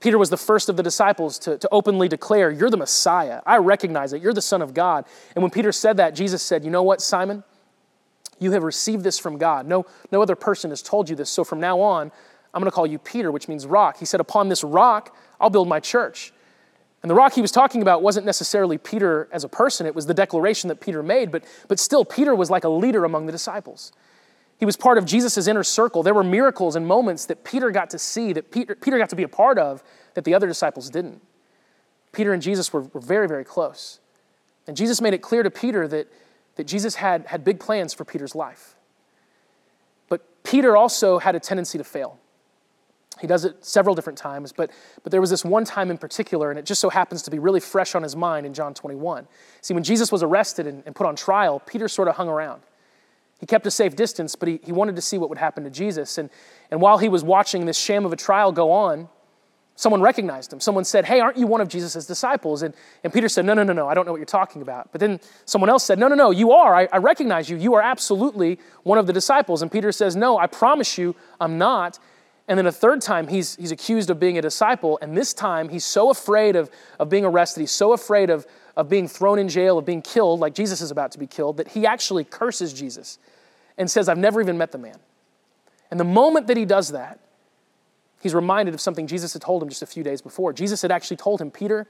Peter 0.00 0.18
was 0.18 0.28
the 0.30 0.36
first 0.36 0.68
of 0.68 0.76
the 0.76 0.82
disciples 0.82 1.38
to, 1.40 1.56
to 1.58 1.68
openly 1.72 2.08
declare, 2.08 2.50
You're 2.50 2.70
the 2.70 2.76
Messiah. 2.76 3.40
I 3.46 3.56
recognize 3.56 4.12
it. 4.12 4.22
You're 4.22 4.34
the 4.34 4.42
Son 4.42 4.62
of 4.62 4.74
God. 4.74 5.06
And 5.34 5.42
when 5.42 5.50
Peter 5.50 5.72
said 5.72 5.96
that, 5.96 6.14
Jesus 6.14 6.42
said, 6.42 6.62
You 6.62 6.70
know 6.70 6.82
what, 6.82 7.00
Simon? 7.00 7.42
You 8.38 8.52
have 8.52 8.62
received 8.62 9.02
this 9.02 9.18
from 9.18 9.38
God. 9.38 9.66
No, 9.66 9.86
no 10.12 10.22
other 10.22 10.36
person 10.36 10.70
has 10.70 10.82
told 10.82 11.08
you 11.08 11.16
this. 11.16 11.30
So 11.30 11.42
from 11.42 11.58
now 11.58 11.80
on, 11.80 12.12
I'm 12.54 12.60
going 12.60 12.70
to 12.70 12.74
call 12.74 12.86
you 12.86 12.98
Peter, 12.98 13.32
which 13.32 13.48
means 13.48 13.66
rock. 13.66 13.98
He 13.98 14.04
said, 14.04 14.20
Upon 14.20 14.50
this 14.50 14.62
rock, 14.62 15.16
I'll 15.40 15.50
build 15.50 15.68
my 15.68 15.80
church. 15.80 16.32
And 17.02 17.10
the 17.10 17.14
rock 17.14 17.34
he 17.34 17.40
was 17.40 17.52
talking 17.52 17.80
about 17.80 18.02
wasn't 18.02 18.26
necessarily 18.26 18.76
Peter 18.76 19.28
as 19.30 19.44
a 19.44 19.48
person, 19.48 19.86
it 19.86 19.94
was 19.94 20.06
the 20.06 20.14
declaration 20.14 20.68
that 20.68 20.80
Peter 20.80 21.02
made, 21.02 21.30
but, 21.30 21.44
but 21.68 21.78
still, 21.78 22.04
Peter 22.04 22.34
was 22.34 22.50
like 22.50 22.64
a 22.64 22.68
leader 22.68 23.04
among 23.04 23.26
the 23.26 23.32
disciples. 23.32 23.92
He 24.58 24.64
was 24.64 24.76
part 24.76 24.98
of 24.98 25.04
Jesus' 25.04 25.46
inner 25.46 25.62
circle. 25.62 26.02
There 26.02 26.14
were 26.14 26.24
miracles 26.24 26.74
and 26.74 26.86
moments 26.86 27.26
that 27.26 27.44
Peter 27.44 27.70
got 27.70 27.90
to 27.90 27.98
see, 27.98 28.32
that 28.32 28.50
Peter, 28.50 28.74
Peter 28.74 28.98
got 28.98 29.08
to 29.10 29.16
be 29.16 29.22
a 29.22 29.28
part 29.28 29.58
of, 29.58 29.84
that 30.14 30.24
the 30.24 30.34
other 30.34 30.48
disciples 30.48 30.90
didn't. 30.90 31.22
Peter 32.10 32.32
and 32.32 32.42
Jesus 32.42 32.72
were, 32.72 32.82
were 32.82 33.00
very, 33.00 33.28
very 33.28 33.44
close. 33.44 34.00
And 34.66 34.76
Jesus 34.76 35.00
made 35.00 35.14
it 35.14 35.22
clear 35.22 35.44
to 35.44 35.50
Peter 35.50 35.86
that, 35.86 36.12
that 36.56 36.66
Jesus 36.66 36.96
had, 36.96 37.26
had 37.26 37.44
big 37.44 37.60
plans 37.60 37.94
for 37.94 38.04
Peter's 38.04 38.34
life. 38.34 38.74
But 40.08 40.22
Peter 40.42 40.76
also 40.76 41.18
had 41.18 41.36
a 41.36 41.40
tendency 41.40 41.78
to 41.78 41.84
fail. 41.84 42.18
He 43.20 43.26
does 43.26 43.44
it 43.44 43.64
several 43.64 43.94
different 43.94 44.18
times, 44.18 44.52
but, 44.52 44.70
but 45.02 45.12
there 45.12 45.20
was 45.20 45.30
this 45.30 45.44
one 45.44 45.64
time 45.64 45.90
in 45.90 45.98
particular, 45.98 46.50
and 46.50 46.58
it 46.58 46.64
just 46.64 46.80
so 46.80 46.88
happens 46.88 47.22
to 47.22 47.30
be 47.30 47.38
really 47.38 47.60
fresh 47.60 47.94
on 47.94 48.02
his 48.02 48.16
mind 48.16 48.46
in 48.46 48.54
John 48.54 48.74
21. 48.74 49.26
See, 49.60 49.74
when 49.74 49.82
Jesus 49.82 50.10
was 50.12 50.22
arrested 50.22 50.66
and, 50.66 50.82
and 50.86 50.94
put 50.94 51.06
on 51.06 51.16
trial, 51.16 51.60
Peter 51.60 51.88
sort 51.88 52.08
of 52.08 52.16
hung 52.16 52.28
around. 52.28 52.62
He 53.38 53.46
kept 53.46 53.66
a 53.66 53.70
safe 53.70 53.94
distance, 53.94 54.34
but 54.34 54.48
he, 54.48 54.60
he 54.64 54.72
wanted 54.72 54.96
to 54.96 55.02
see 55.02 55.16
what 55.16 55.28
would 55.28 55.38
happen 55.38 55.64
to 55.64 55.70
Jesus. 55.70 56.18
And, 56.18 56.28
and 56.70 56.80
while 56.80 56.98
he 56.98 57.08
was 57.08 57.22
watching 57.22 57.66
this 57.66 57.78
sham 57.78 58.04
of 58.04 58.12
a 58.12 58.16
trial 58.16 58.50
go 58.50 58.72
on, 58.72 59.08
someone 59.78 60.00
recognized 60.00 60.52
him. 60.52 60.58
Someone 60.58 60.84
said, 60.84 61.04
Hey, 61.04 61.20
aren't 61.20 61.36
you 61.36 61.46
one 61.46 61.60
of 61.60 61.68
Jesus' 61.68 62.04
disciples? 62.04 62.62
And, 62.62 62.74
and 63.04 63.12
Peter 63.12 63.28
said, 63.28 63.44
No, 63.44 63.54
no, 63.54 63.62
no, 63.62 63.72
no, 63.72 63.88
I 63.88 63.94
don't 63.94 64.06
know 64.06 64.12
what 64.12 64.18
you're 64.18 64.26
talking 64.26 64.60
about. 64.60 64.90
But 64.90 65.00
then 65.00 65.20
someone 65.44 65.70
else 65.70 65.84
said, 65.84 66.00
No, 66.00 66.08
no, 66.08 66.16
no, 66.16 66.32
you 66.32 66.50
are. 66.50 66.74
I, 66.74 66.88
I 66.92 66.98
recognize 66.98 67.48
you. 67.48 67.56
You 67.56 67.74
are 67.74 67.82
absolutely 67.82 68.58
one 68.82 68.98
of 68.98 69.06
the 69.06 69.12
disciples. 69.12 69.62
And 69.62 69.70
Peter 69.70 69.92
says, 69.92 70.16
No, 70.16 70.36
I 70.36 70.48
promise 70.48 70.98
you, 70.98 71.14
I'm 71.40 71.58
not. 71.58 72.00
And 72.48 72.56
then 72.56 72.66
a 72.66 72.72
third 72.72 73.02
time, 73.02 73.28
he's, 73.28 73.56
he's 73.56 73.70
accused 73.70 74.08
of 74.08 74.18
being 74.18 74.38
a 74.38 74.42
disciple. 74.42 74.98
And 75.02 75.14
this 75.14 75.34
time, 75.34 75.68
he's 75.68 75.84
so 75.84 76.10
afraid 76.10 76.56
of, 76.56 76.70
of 76.98 77.10
being 77.10 77.26
arrested, 77.26 77.60
he's 77.60 77.70
so 77.70 77.92
afraid 77.92 78.30
of, 78.30 78.46
of 78.74 78.88
being 78.88 79.06
thrown 79.06 79.38
in 79.38 79.48
jail, 79.48 79.76
of 79.76 79.84
being 79.84 80.00
killed, 80.00 80.40
like 80.40 80.54
Jesus 80.54 80.80
is 80.80 80.90
about 80.90 81.12
to 81.12 81.18
be 81.18 81.26
killed, 81.26 81.58
that 81.58 81.68
he 81.68 81.86
actually 81.86 82.24
curses 82.24 82.72
Jesus 82.72 83.18
and 83.76 83.90
says, 83.90 84.08
I've 84.08 84.18
never 84.18 84.40
even 84.40 84.56
met 84.56 84.72
the 84.72 84.78
man. 84.78 84.96
And 85.90 86.00
the 86.00 86.04
moment 86.04 86.46
that 86.46 86.56
he 86.56 86.64
does 86.64 86.92
that, 86.92 87.20
he's 88.22 88.34
reminded 88.34 88.74
of 88.74 88.80
something 88.80 89.06
Jesus 89.06 89.34
had 89.34 89.42
told 89.42 89.62
him 89.62 89.68
just 89.68 89.82
a 89.82 89.86
few 89.86 90.02
days 90.02 90.22
before. 90.22 90.54
Jesus 90.54 90.80
had 90.80 90.90
actually 90.90 91.18
told 91.18 91.40
him, 91.40 91.50
Peter, 91.50 91.86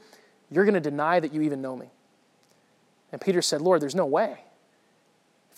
you're 0.51 0.65
going 0.65 0.75
to 0.75 0.81
deny 0.81 1.21
that 1.21 1.33
you 1.33 1.43
even 1.43 1.63
know 1.63 1.77
me. 1.77 1.87
And 3.13 3.21
Peter 3.21 3.43
said, 3.43 3.61
Lord, 3.61 3.81
there's 3.81 3.95
no 3.95 4.07
way. 4.07 4.39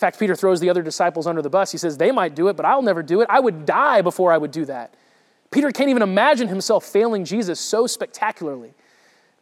Fact, 0.01 0.17
Peter 0.17 0.35
throws 0.35 0.59
the 0.59 0.71
other 0.71 0.81
disciples 0.81 1.27
under 1.27 1.43
the 1.43 1.49
bus. 1.49 1.71
He 1.71 1.77
says, 1.77 1.95
They 1.95 2.11
might 2.11 2.33
do 2.33 2.47
it, 2.47 2.57
but 2.57 2.65
I'll 2.65 2.81
never 2.81 3.03
do 3.03 3.21
it. 3.21 3.27
I 3.29 3.39
would 3.39 3.67
die 3.67 4.01
before 4.01 4.33
I 4.33 4.37
would 4.39 4.49
do 4.49 4.65
that. 4.65 4.95
Peter 5.51 5.69
can't 5.69 5.91
even 5.91 6.01
imagine 6.01 6.47
himself 6.47 6.85
failing 6.85 7.23
Jesus 7.23 7.59
so 7.59 7.85
spectacularly. 7.85 8.73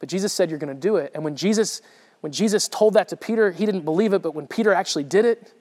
But 0.01 0.09
Jesus 0.09 0.33
said, 0.33 0.49
You're 0.49 0.59
going 0.59 0.75
to 0.75 0.79
do 0.79 0.97
it. 0.97 1.11
And 1.15 1.23
when 1.23 1.37
Jesus, 1.37 1.81
when 2.19 2.33
Jesus 2.33 2.67
told 2.67 2.95
that 2.95 3.07
to 3.07 3.15
Peter, 3.15 3.51
he 3.51 3.65
didn't 3.65 3.85
believe 3.85 4.11
it, 4.11 4.21
but 4.21 4.35
when 4.35 4.47
Peter 4.47 4.73
actually 4.73 5.05
did 5.05 5.23
it, 5.23 5.53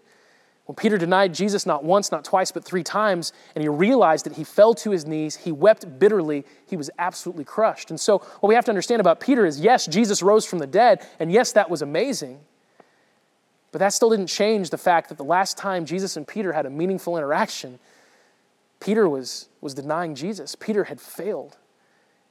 when 0.67 0.75
Peter 0.75 0.99
denied 0.99 1.33
Jesus 1.33 1.65
not 1.65 1.85
once, 1.85 2.11
not 2.11 2.25
twice, 2.25 2.51
but 2.51 2.65
three 2.65 2.83
times, 2.83 3.33
and 3.55 3.63
he 3.63 3.69
realized 3.69 4.27
that 4.27 4.35
he 4.35 4.43
fell 4.43 4.75
to 4.75 4.91
his 4.91 5.07
knees, 5.07 5.37
he 5.37 5.53
wept 5.53 6.01
bitterly, 6.01 6.45
he 6.67 6.77
was 6.77 6.91
absolutely 6.99 7.45
crushed. 7.45 7.91
And 7.91 8.01
so, 8.01 8.19
what 8.41 8.49
we 8.49 8.57
have 8.57 8.65
to 8.65 8.73
understand 8.73 8.99
about 8.99 9.21
Peter 9.21 9.47
is 9.47 9.61
yes, 9.61 9.87
Jesus 9.87 10.25
rose 10.25 10.45
from 10.45 10.59
the 10.59 10.67
dead, 10.67 11.07
and 11.21 11.31
yes, 11.31 11.53
that 11.53 11.71
was 11.71 11.83
amazing. 11.83 12.41
But 13.71 13.81
that 13.81 13.93
still 13.93 14.11
didn't 14.11 14.29
change 14.29 14.71
the 14.71 14.79
fact 14.79 15.09
that 15.09 15.19
the 15.19 15.25
last 15.25 15.59
time 15.59 15.85
Jesus 15.85 16.17
and 16.17 16.27
Peter 16.27 16.53
had 16.53 16.65
a 16.65 16.71
meaningful 16.71 17.17
interaction, 17.17 17.79
Peter 18.81 19.09
was, 19.09 19.49
was 19.61 19.75
denying 19.75 20.15
Jesus. 20.15 20.55
Peter 20.55 20.85
had 20.85 21.01
failed. 21.01 21.57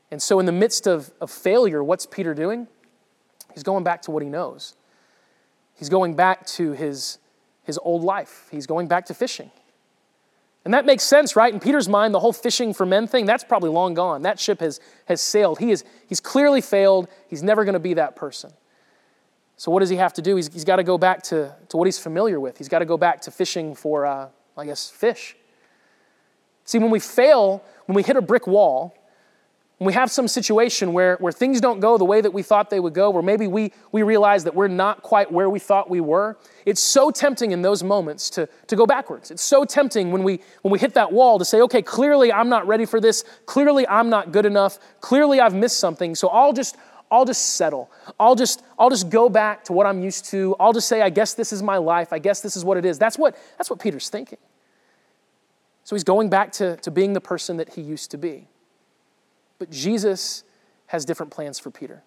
And 0.09 0.21
so, 0.21 0.39
in 0.39 0.45
the 0.45 0.51
midst 0.51 0.87
of, 0.87 1.11
of 1.19 1.29
failure, 1.29 1.83
what's 1.83 2.05
Peter 2.05 2.33
doing? 2.33 2.67
He's 3.53 3.63
going 3.63 3.83
back 3.83 4.01
to 4.03 4.11
what 4.11 4.23
he 4.23 4.29
knows. 4.29 4.75
He's 5.75 5.89
going 5.89 6.15
back 6.15 6.45
to 6.47 6.71
his 6.71 7.19
his 7.67 7.77
old 7.83 8.01
life. 8.01 8.47
He's 8.49 8.65
going 8.65 8.87
back 8.87 9.05
to 9.07 9.13
fishing. 9.13 9.51
And 10.63 10.73
that 10.73 10.85
makes 10.85 11.03
sense, 11.03 11.35
right? 11.35 11.53
In 11.53 11.59
Peter's 11.59 11.89
mind, 11.89 12.13
the 12.13 12.19
whole 12.19 12.33
fishing 12.33 12.73
for 12.73 12.85
men 12.85 13.07
thing, 13.07 13.25
that's 13.25 13.43
probably 13.43 13.69
long 13.69 13.93
gone. 13.93 14.21
That 14.21 14.39
ship 14.39 14.61
has, 14.61 14.79
has 15.05 15.21
sailed. 15.21 15.59
He 15.59 15.71
is, 15.71 15.83
he's 16.07 16.19
clearly 16.19 16.61
failed. 16.61 17.09
He's 17.29 17.43
never 17.43 17.65
going 17.65 17.73
to 17.73 17.79
be 17.79 17.93
that 17.95 18.15
person. 18.15 18.51
So, 19.57 19.71
what 19.71 19.79
does 19.79 19.89
he 19.89 19.95
have 19.95 20.13
to 20.13 20.21
do? 20.21 20.35
He's, 20.35 20.53
he's 20.53 20.63
got 20.63 20.75
to 20.75 20.83
go 20.83 20.97
back 20.97 21.23
to, 21.23 21.55
to 21.69 21.77
what 21.77 21.85
he's 21.85 21.99
familiar 21.99 22.39
with. 22.39 22.59
He's 22.59 22.69
got 22.69 22.79
to 22.79 22.85
go 22.85 22.97
back 22.97 23.21
to 23.21 23.31
fishing 23.31 23.73
for, 23.73 24.05
uh, 24.05 24.29
I 24.55 24.65
guess, 24.65 24.89
fish. 24.89 25.35
See, 26.63 26.77
when 26.77 26.91
we 26.91 26.99
fail, 26.99 27.63
when 27.87 27.95
we 27.95 28.03
hit 28.03 28.15
a 28.15 28.21
brick 28.21 28.45
wall, 28.45 28.95
when 29.77 29.85
we 29.85 29.93
have 29.93 30.09
some 30.09 30.27
situation 30.27 30.91
where, 30.91 31.17
where 31.17 31.31
things 31.31 31.61
don't 31.61 31.79
go 31.79 31.99
the 31.99 32.05
way 32.05 32.19
that 32.19 32.33
we 32.33 32.41
thought 32.41 32.71
they 32.71 32.79
would 32.79 32.95
go, 32.95 33.11
where 33.11 33.21
maybe 33.21 33.45
we, 33.45 33.71
we 33.91 34.01
realize 34.01 34.43
that 34.45 34.55
we're 34.55 34.67
not 34.67 35.03
quite 35.03 35.31
where 35.31 35.49
we 35.51 35.59
thought 35.59 35.87
we 35.87 36.01
were, 36.01 36.35
it's 36.65 36.81
so 36.81 37.11
tempting 37.11 37.51
in 37.51 37.61
those 37.61 37.83
moments 37.83 38.31
to, 38.31 38.49
to 38.67 38.75
go 38.75 38.87
backwards. 38.87 39.29
It's 39.29 39.43
so 39.43 39.65
tempting 39.65 40.11
when 40.11 40.23
we, 40.23 40.39
when 40.63 40.71
we 40.71 40.79
hit 40.79 40.95
that 40.95 41.11
wall 41.11 41.37
to 41.37 41.45
say, 41.45 41.61
okay, 41.61 41.83
clearly 41.83 42.33
I'm 42.33 42.49
not 42.49 42.65
ready 42.65 42.85
for 42.85 42.99
this. 42.99 43.23
Clearly 43.45 43.87
I'm 43.87 44.09
not 44.09 44.31
good 44.31 44.47
enough. 44.47 44.79
Clearly 44.99 45.39
I've 45.39 45.53
missed 45.53 45.79
something. 45.79 46.15
So 46.15 46.27
I'll 46.29 46.53
just, 46.53 46.75
I'll 47.09 47.25
just 47.25 47.55
settle. 47.55 47.89
I'll 48.19 48.35
just, 48.35 48.63
I'll 48.77 48.89
just 48.89 49.09
go 49.09 49.29
back 49.29 49.63
to 49.65 49.73
what 49.73 49.85
I'm 49.85 50.01
used 50.01 50.25
to. 50.25 50.55
I'll 50.59 50.73
just 50.73 50.87
say, 50.87 51.01
I 51.01 51.09
guess 51.09 51.33
this 51.33 51.53
is 51.53 51.63
my 51.63 51.77
life. 51.77 52.11
I 52.11 52.19
guess 52.19 52.41
this 52.41 52.57
is 52.57 52.65
what 52.65 52.77
it 52.77 52.85
is. 52.85 52.99
That's 52.99 53.17
what, 53.17 53.37
that's 53.57 53.69
what 53.69 53.79
Peter's 53.79 54.09
thinking. 54.09 54.39
So 55.83 55.95
he's 55.95 56.03
going 56.03 56.29
back 56.29 56.51
to, 56.53 56.75
to 56.77 56.91
being 56.91 57.13
the 57.13 57.21
person 57.21 57.57
that 57.57 57.75
he 57.75 57.81
used 57.81 58.11
to 58.11 58.17
be. 58.17 58.47
But 59.57 59.71
Jesus 59.71 60.43
has 60.87 61.05
different 61.05 61.31
plans 61.31 61.59
for 61.59 61.71
Peter. 61.71 62.03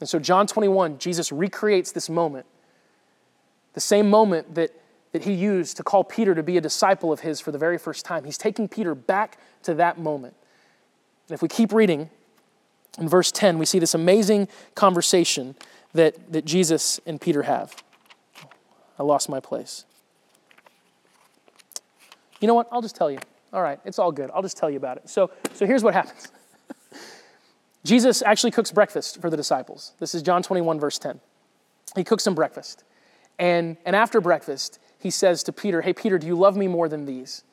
And 0.00 0.08
so, 0.08 0.18
John 0.18 0.46
21, 0.46 0.98
Jesus 0.98 1.32
recreates 1.32 1.92
this 1.92 2.10
moment, 2.10 2.44
the 3.74 3.80
same 3.80 4.10
moment 4.10 4.56
that, 4.56 4.72
that 5.12 5.24
he 5.24 5.32
used 5.32 5.76
to 5.78 5.82
call 5.82 6.04
Peter 6.04 6.34
to 6.34 6.42
be 6.42 6.56
a 6.56 6.60
disciple 6.60 7.12
of 7.12 7.20
his 7.20 7.40
for 7.40 7.50
the 7.50 7.58
very 7.58 7.78
first 7.78 8.04
time. 8.04 8.24
He's 8.24 8.36
taking 8.36 8.68
Peter 8.68 8.94
back 8.94 9.38
to 9.62 9.72
that 9.74 9.98
moment. 9.98 10.34
And 11.28 11.34
if 11.34 11.42
we 11.42 11.48
keep 11.48 11.72
reading, 11.72 12.10
in 12.98 13.08
verse 13.08 13.30
10, 13.30 13.58
we 13.58 13.66
see 13.66 13.78
this 13.78 13.94
amazing 13.94 14.48
conversation 14.74 15.54
that, 15.92 16.32
that 16.32 16.44
Jesus 16.44 17.00
and 17.06 17.20
Peter 17.20 17.42
have. 17.42 17.74
I 18.98 19.02
lost 19.02 19.28
my 19.28 19.40
place. 19.40 19.84
You 22.40 22.48
know 22.48 22.54
what? 22.54 22.68
I'll 22.70 22.82
just 22.82 22.96
tell 22.96 23.10
you. 23.10 23.18
All 23.52 23.62
right, 23.62 23.78
it's 23.84 23.98
all 23.98 24.12
good. 24.12 24.30
I'll 24.34 24.42
just 24.42 24.56
tell 24.56 24.70
you 24.70 24.76
about 24.76 24.96
it. 24.98 25.08
So, 25.08 25.30
so 25.54 25.66
here's 25.66 25.82
what 25.82 25.94
happens 25.94 26.28
Jesus 27.84 28.22
actually 28.22 28.50
cooks 28.50 28.72
breakfast 28.72 29.20
for 29.20 29.30
the 29.30 29.36
disciples. 29.36 29.92
This 30.00 30.14
is 30.14 30.22
John 30.22 30.42
21, 30.42 30.80
verse 30.80 30.98
10. 30.98 31.20
He 31.94 32.04
cooks 32.04 32.24
them 32.24 32.34
breakfast. 32.34 32.84
And, 33.38 33.76
and 33.84 33.94
after 33.94 34.20
breakfast, 34.20 34.78
he 34.98 35.10
says 35.10 35.42
to 35.44 35.52
Peter, 35.52 35.82
Hey, 35.82 35.92
Peter, 35.92 36.18
do 36.18 36.26
you 36.26 36.36
love 36.36 36.56
me 36.56 36.66
more 36.66 36.88
than 36.88 37.06
these? 37.06 37.44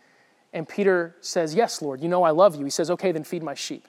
And 0.51 0.67
Peter 0.67 1.15
says, 1.21 1.53
Yes, 1.55 1.81
Lord, 1.81 2.01
you 2.01 2.07
know 2.07 2.23
I 2.23 2.31
love 2.31 2.55
you. 2.55 2.63
He 2.63 2.71
says, 2.71 2.89
Okay, 2.89 3.11
then 3.11 3.23
feed 3.23 3.43
my 3.43 3.53
sheep. 3.53 3.87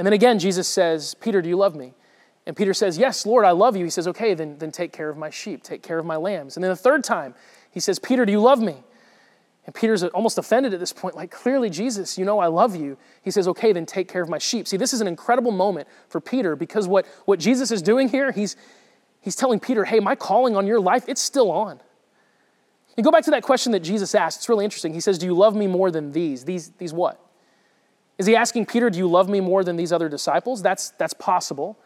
And 0.00 0.06
then 0.06 0.14
again, 0.14 0.38
Jesus 0.38 0.66
says, 0.66 1.12
Peter, 1.12 1.42
do 1.42 1.50
you 1.50 1.58
love 1.58 1.76
me? 1.76 1.92
And 2.46 2.56
Peter 2.56 2.72
says, 2.72 2.96
Yes, 2.96 3.26
Lord, 3.26 3.44
I 3.44 3.50
love 3.50 3.76
you. 3.76 3.84
He 3.84 3.90
says, 3.90 4.08
Okay, 4.08 4.32
then, 4.32 4.56
then 4.56 4.72
take 4.72 4.94
care 4.94 5.10
of 5.10 5.18
my 5.18 5.28
sheep, 5.28 5.62
take 5.62 5.82
care 5.82 5.98
of 5.98 6.06
my 6.06 6.16
lambs. 6.16 6.56
And 6.56 6.64
then 6.64 6.70
the 6.70 6.76
third 6.76 7.04
time, 7.04 7.34
he 7.70 7.80
says, 7.80 7.98
Peter, 7.98 8.24
do 8.24 8.32
you 8.32 8.40
love 8.40 8.62
me? 8.62 8.76
And 9.66 9.74
Peter's 9.74 10.02
almost 10.02 10.38
offended 10.38 10.72
at 10.72 10.80
this 10.80 10.94
point, 10.94 11.16
like, 11.16 11.30
clearly, 11.30 11.68
Jesus, 11.68 12.16
you 12.16 12.24
know 12.24 12.38
I 12.38 12.46
love 12.46 12.74
you. 12.74 12.96
He 13.20 13.30
says, 13.30 13.46
okay, 13.46 13.74
then 13.74 13.84
take 13.84 14.08
care 14.08 14.22
of 14.22 14.30
my 14.30 14.38
sheep. 14.38 14.66
See, 14.66 14.78
this 14.78 14.94
is 14.94 15.02
an 15.02 15.06
incredible 15.06 15.52
moment 15.52 15.86
for 16.08 16.18
Peter 16.18 16.56
because 16.56 16.88
what, 16.88 17.04
what 17.26 17.38
Jesus 17.38 17.70
is 17.70 17.82
doing 17.82 18.08
here, 18.08 18.32
he's, 18.32 18.56
he's 19.20 19.36
telling 19.36 19.60
Peter, 19.60 19.84
hey, 19.84 20.00
my 20.00 20.14
calling 20.14 20.56
on 20.56 20.66
your 20.66 20.80
life, 20.80 21.10
it's 21.10 21.20
still 21.20 21.50
on. 21.50 21.78
You 22.96 23.04
go 23.04 23.10
back 23.10 23.24
to 23.24 23.32
that 23.32 23.42
question 23.42 23.72
that 23.72 23.80
Jesus 23.80 24.14
asked. 24.14 24.38
It's 24.38 24.48
really 24.48 24.64
interesting. 24.64 24.94
He 24.94 25.00
says, 25.00 25.18
Do 25.18 25.26
you 25.26 25.34
love 25.34 25.54
me 25.54 25.66
more 25.66 25.90
than 25.90 26.12
these? 26.12 26.46
These, 26.46 26.70
these 26.70 26.94
what? 26.94 27.20
Is 28.20 28.26
he 28.26 28.36
asking 28.36 28.66
Peter, 28.66 28.90
Do 28.90 28.98
you 28.98 29.08
love 29.08 29.30
me 29.30 29.40
more 29.40 29.64
than 29.64 29.76
these 29.76 29.94
other 29.94 30.06
disciples? 30.10 30.60
That's, 30.60 30.90
that's 30.90 31.14
possible. 31.14 31.78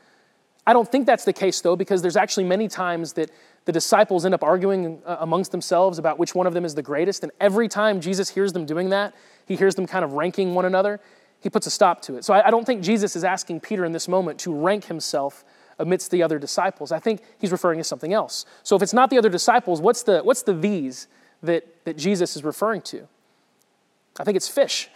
I 0.66 0.73
don't 0.73 0.90
think 0.90 1.07
that's 1.07 1.25
the 1.25 1.33
case, 1.33 1.61
though, 1.61 1.77
because 1.77 2.03
there's 2.03 2.16
actually 2.16 2.42
many 2.42 2.66
times 2.66 3.12
that 3.12 3.31
the 3.66 3.70
disciples 3.70 4.25
end 4.25 4.35
up 4.35 4.42
arguing 4.42 5.01
uh, 5.07 5.18
amongst 5.20 5.53
themselves 5.53 5.97
about 5.97 6.18
which 6.18 6.35
one 6.35 6.49
of 6.49 6.53
them 6.53 6.64
is 6.64 6.75
the 6.75 6.83
greatest. 6.83 7.23
And 7.23 7.31
every 7.40 7.68
time 7.68 8.01
Jesus 8.01 8.31
hears 8.31 8.53
them 8.53 8.66
doing 8.66 8.88
that, 8.88 9.14
he 9.47 9.55
hears 9.55 9.77
them 9.77 9.87
kind 9.87 10.05
of 10.05 10.14
ranking 10.14 10.57
one 10.57 10.64
another, 10.64 10.99
he 11.38 11.49
puts 11.49 11.68
a 11.68 11.70
stop 11.70 12.03
to 12.03 12.16
it. 12.16 12.25
So 12.25 12.35
I, 12.35 12.51
don't 12.51 12.66
think 12.66 12.83
Jesus 12.83 13.14
is 13.14 13.23
asking 13.23 13.61
Peter 13.61 13.85
in 13.85 13.92
this 13.92 14.09
moment 14.09 14.40
to 14.40 14.53
rank 14.53 14.87
himself 14.87 15.44
amidst 15.79 16.11
the 16.11 16.20
other 16.20 16.40
disciples. 16.40 16.90
I 16.90 16.99
think 16.99 17.23
he's 17.38 17.53
referring 17.53 17.79
to 17.79 17.85
something 17.85 18.12
else. 18.12 18.44
So 18.64 18.75
if 18.75 18.83
it's 18.83 18.92
not 18.92 19.09
the 19.09 19.18
other 19.18 19.31
disciples, 19.31 19.81
what's 19.81 20.03
the, 20.03 20.20
what's 20.23 20.42
the 20.42 20.53
these 20.53 21.07
that, 21.44 21.85
that 21.85 21.97
Jesus 21.97 22.35
is 22.35 22.42
referring 22.42 22.81
to? 22.83 23.07
I 24.18 24.25
think 24.25 24.37
it's 24.37 24.49
fish. 24.49 24.88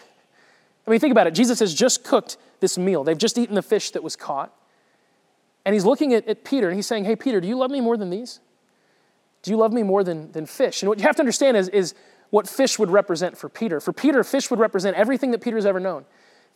I 0.88 0.90
mean, 0.90 1.00
think 1.00 1.12
about 1.12 1.26
it. 1.26 1.34
Jesus 1.34 1.60
has 1.60 1.74
just 1.74 2.02
cooked 2.02 2.38
this 2.60 2.78
meal, 2.78 3.04
they've 3.04 3.16
just 3.16 3.36
eaten 3.36 3.54
the 3.54 3.62
fish 3.62 3.90
that 3.90 4.02
was 4.02 4.16
caught. 4.16 4.52
And 5.66 5.74
he's 5.74 5.84
looking 5.84 6.14
at, 6.14 6.26
at 6.26 6.44
Peter 6.44 6.68
and 6.68 6.76
he's 6.76 6.86
saying, 6.86 7.04
Hey, 7.04 7.14
Peter, 7.14 7.42
do 7.42 7.46
you 7.46 7.58
love 7.58 7.70
me 7.70 7.82
more 7.82 7.98
than 7.98 8.08
these? 8.08 8.40
Do 9.42 9.50
you 9.50 9.58
love 9.58 9.72
me 9.72 9.82
more 9.82 10.02
than, 10.02 10.32
than 10.32 10.46
fish? 10.46 10.82
And 10.82 10.88
what 10.88 10.98
you 10.98 11.04
have 11.04 11.16
to 11.16 11.20
understand 11.20 11.58
is, 11.58 11.68
is 11.68 11.94
what 12.30 12.48
fish 12.48 12.78
would 12.78 12.90
represent 12.90 13.36
for 13.36 13.50
Peter. 13.50 13.80
For 13.80 13.92
Peter, 13.92 14.24
fish 14.24 14.50
would 14.50 14.58
represent 14.58 14.96
everything 14.96 15.30
that 15.32 15.42
Peter's 15.42 15.66
ever 15.66 15.78
known. 15.78 16.06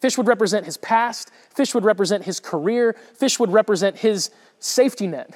Fish 0.01 0.17
would 0.17 0.27
represent 0.27 0.65
his 0.65 0.79
past, 0.79 1.31
fish 1.55 1.75
would 1.75 1.85
represent 1.85 2.25
his 2.25 2.41
career, 2.41 2.97
fish 3.15 3.39
would 3.39 3.53
represent 3.53 3.99
his 3.99 4.31
safety 4.59 5.07
net. 5.07 5.35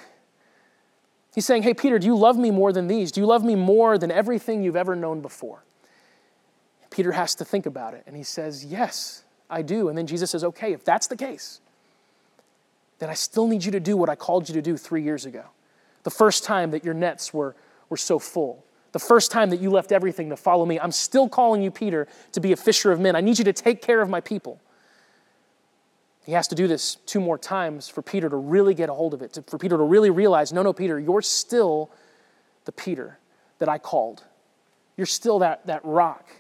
He's 1.35 1.45
saying, 1.45 1.65
Hey, 1.65 1.75
Peter, 1.75 1.99
do 1.99 2.07
you 2.07 2.17
love 2.17 2.39
me 2.39 2.51
more 2.51 2.73
than 2.73 2.87
these? 2.87 3.13
Do 3.13 3.21
you 3.21 3.27
love 3.27 3.45
me 3.45 3.57
more 3.57 3.99
than 3.99 4.11
everything 4.11 4.63
you've 4.63 4.75
ever 4.75 4.97
known 4.97 5.21
before? 5.21 5.66
Peter 6.97 7.13
has 7.13 7.35
to 7.35 7.45
think 7.45 7.67
about 7.67 7.93
it, 7.93 8.03
and 8.07 8.17
he 8.17 8.23
says, 8.23 8.65
Yes, 8.65 9.23
I 9.51 9.61
do. 9.61 9.91
And 9.91 9.99
then 9.99 10.07
Jesus 10.07 10.31
says, 10.31 10.43
Okay, 10.43 10.73
if 10.73 10.83
that's 10.83 11.07
the 11.07 11.17
case, 11.17 11.61
then 13.01 13.11
I 13.11 13.15
still 13.15 13.47
need 13.47 13.63
you 13.65 13.73
to 13.73 13.81
do 13.81 13.99
what 13.99 14.09
I 14.09 14.15
called 14.15 14.49
you 14.49 14.55
to 14.55 14.63
do 14.63 14.79
three 14.79 15.03
years 15.03 15.27
ago 15.27 15.45
the 16.05 16.11
first 16.11 16.45
time 16.45 16.71
that 16.71 16.85
your 16.85 16.95
nets 16.95 17.35
were, 17.35 17.55
were 17.91 17.97
so 17.99 18.19
full, 18.19 18.65
the 18.93 18.99
first 18.99 19.31
time 19.31 19.51
that 19.51 19.61
you 19.61 19.71
left 19.71 19.93
everything 19.93 20.31
to 20.31 20.37
follow 20.37 20.65
me. 20.65 20.81
I'm 20.81 20.93
still 20.93 21.29
calling 21.29 21.63
you, 21.63 21.71
Peter, 21.71 22.09
to 22.33 22.41
be 22.41 22.53
a 22.53 22.57
fisher 22.57 22.93
of 22.93 23.01
men. 23.01 23.15
I 23.15 23.21
need 23.21 23.39
you 23.39 23.45
to 23.45 23.53
take 23.53 23.83
care 23.83 24.01
of 24.01 24.09
my 24.09 24.21
people. 24.21 24.59
He 26.25 26.33
has 26.33 26.49
to 26.49 26.55
do 26.55 26.67
this 26.67 26.95
two 27.05 27.21
more 27.21 27.37
times 27.37 27.89
for 27.89 28.03
Peter 28.03 28.31
to 28.31 28.37
really 28.37 28.73
get 28.73 28.89
a 28.89 28.95
hold 28.95 29.15
of 29.15 29.21
it, 29.21 29.33
to, 29.35 29.43
for 29.43 29.59
Peter 29.59 29.77
to 29.77 29.83
really 29.83 30.11
realize 30.11 30.53
no, 30.53 30.63
no, 30.63 30.73
Peter, 30.73 30.99
you're 30.99 31.23
still 31.23 31.91
the 32.65 32.73
Peter 32.73 33.19
that 33.59 33.69
I 33.69 33.79
called 33.79 34.23
you're 34.97 35.07
still 35.07 35.41
that, 35.41 35.67
that 35.67 35.85
rock. 35.85 36.31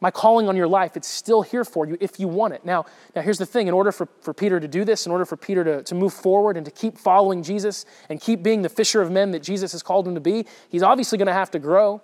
My 0.00 0.12
calling 0.12 0.48
on 0.48 0.54
your 0.54 0.68
life, 0.68 0.96
it's 0.96 1.08
still 1.08 1.42
here 1.42 1.64
for 1.64 1.86
you 1.86 1.96
if 2.00 2.20
you 2.20 2.28
want 2.28 2.54
it. 2.54 2.64
Now, 2.64 2.86
now 3.16 3.22
here's 3.22 3.38
the 3.38 3.46
thing 3.46 3.66
in 3.66 3.74
order 3.74 3.90
for, 3.90 4.06
for 4.20 4.32
Peter 4.32 4.60
to 4.60 4.68
do 4.68 4.84
this, 4.84 5.06
in 5.06 5.12
order 5.12 5.24
for 5.24 5.36
Peter 5.36 5.64
to, 5.64 5.82
to 5.82 5.94
move 5.94 6.14
forward 6.14 6.56
and 6.56 6.64
to 6.64 6.70
keep 6.70 6.96
following 6.96 7.42
Jesus 7.42 7.84
and 8.08 8.20
keep 8.20 8.42
being 8.42 8.62
the 8.62 8.68
fisher 8.68 9.02
of 9.02 9.10
men 9.10 9.32
that 9.32 9.42
Jesus 9.42 9.72
has 9.72 9.82
called 9.82 10.06
him 10.06 10.14
to 10.14 10.20
be, 10.20 10.46
he's 10.68 10.84
obviously 10.84 11.18
going 11.18 11.26
to 11.26 11.32
have 11.32 11.50
to 11.50 11.58
grow. 11.58 12.00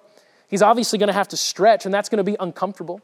He's 0.48 0.62
obviously 0.62 0.98
going 0.98 1.08
to 1.08 1.14
have 1.14 1.28
to 1.28 1.36
stretch, 1.36 1.84
and 1.84 1.94
that's 1.94 2.08
going 2.08 2.18
to 2.18 2.24
be 2.24 2.36
uncomfortable. 2.40 3.00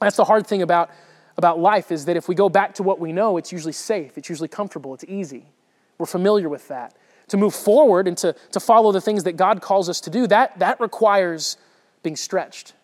That's 0.00 0.16
the 0.16 0.24
hard 0.24 0.46
thing 0.46 0.62
about, 0.62 0.90
about 1.36 1.58
life 1.58 1.90
is 1.90 2.04
that 2.04 2.16
if 2.16 2.28
we 2.28 2.34
go 2.34 2.48
back 2.48 2.74
to 2.74 2.84
what 2.84 3.00
we 3.00 3.12
know, 3.12 3.36
it's 3.36 3.52
usually 3.52 3.72
safe, 3.72 4.16
it's 4.16 4.28
usually 4.28 4.48
comfortable, 4.48 4.94
it's 4.94 5.04
easy. 5.08 5.46
We're 5.98 6.06
familiar 6.06 6.48
with 6.48 6.68
that. 6.68 6.96
To 7.28 7.36
move 7.36 7.54
forward 7.54 8.08
and 8.08 8.16
to, 8.18 8.34
to 8.52 8.60
follow 8.60 8.92
the 8.92 9.00
things 9.00 9.24
that 9.24 9.36
God 9.36 9.60
calls 9.60 9.88
us 9.88 10.00
to 10.02 10.10
do, 10.10 10.26
that, 10.28 10.58
that 10.60 10.80
requires 10.80 11.58
being 12.02 12.16
stretched. 12.16 12.74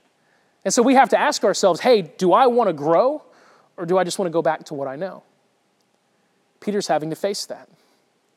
And 0.65 0.73
so 0.73 0.83
we 0.83 0.95
have 0.95 1.11
to 1.11 1.19
ask 1.19 1.45
ourselves 1.45 1.81
hey, 1.81 2.03
do 2.03 2.33
I 2.33 2.47
want 2.47 2.69
to 2.69 2.73
grow 2.73 3.23
or 3.77 3.87
do 3.87 3.99
I 3.99 4.05
just 4.05 4.19
want 4.19 4.27
to 4.27 4.33
go 4.33 4.43
back 4.43 4.65
to 4.65 4.75
what 4.75 4.89
I 4.89 4.97
know? 4.97 5.23
Peter's 6.61 6.87
having 6.87 7.11
to 7.11 7.17
face 7.17 7.47
that. 7.47 7.69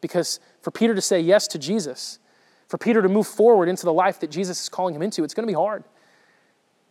Because 0.01 0.39
for 0.61 0.71
Peter 0.71 0.93
to 0.93 1.01
say 1.01 1.19
yes 1.19 1.47
to 1.47 1.57
Jesus, 1.57 2.19
for 2.67 2.77
Peter 2.77 3.01
to 3.01 3.09
move 3.09 3.27
forward 3.27 3.69
into 3.69 3.85
the 3.85 3.93
life 3.93 4.19
that 4.19 4.29
Jesus 4.29 4.61
is 4.61 4.69
calling 4.69 4.93
him 4.93 5.01
into, 5.01 5.23
it's 5.23 5.33
going 5.33 5.47
to 5.47 5.51
be 5.51 5.55
hard. 5.55 5.83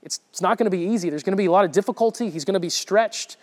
It's, 0.03 0.21
it's 0.31 0.41
not 0.41 0.59
going 0.59 0.71
to 0.71 0.77
be 0.77 0.85
easy. 0.85 1.11
There's 1.11 1.23
going 1.23 1.33
to 1.33 1.37
be 1.37 1.47
a 1.47 1.51
lot 1.51 1.65
of 1.65 1.73
difficulty. 1.73 2.31
He's 2.31 2.45
going 2.45 2.55
to 2.55 2.61
be 2.61 2.71
stretched. 2.71 3.37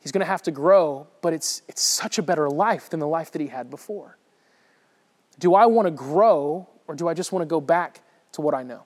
He's 0.00 0.12
going 0.12 0.20
to 0.20 0.26
have 0.26 0.42
to 0.42 0.50
grow, 0.50 1.06
but 1.22 1.32
it's, 1.32 1.62
it's 1.68 1.82
such 1.82 2.18
a 2.18 2.22
better 2.22 2.48
life 2.48 2.90
than 2.90 3.00
the 3.00 3.06
life 3.06 3.32
that 3.32 3.40
he 3.40 3.48
had 3.48 3.70
before. 3.70 4.16
Do 5.38 5.54
I 5.54 5.66
want 5.66 5.86
to 5.86 5.90
grow 5.90 6.68
or 6.86 6.94
do 6.94 7.08
I 7.08 7.14
just 7.14 7.32
want 7.32 7.42
to 7.42 7.46
go 7.46 7.60
back 7.60 8.00
to 8.32 8.40
what 8.40 8.54
I 8.54 8.62
know? 8.62 8.84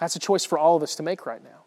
That's 0.00 0.16
a 0.16 0.18
choice 0.18 0.44
for 0.44 0.58
all 0.58 0.76
of 0.76 0.82
us 0.82 0.96
to 0.96 1.02
make 1.02 1.26
right 1.26 1.42
now. 1.42 1.64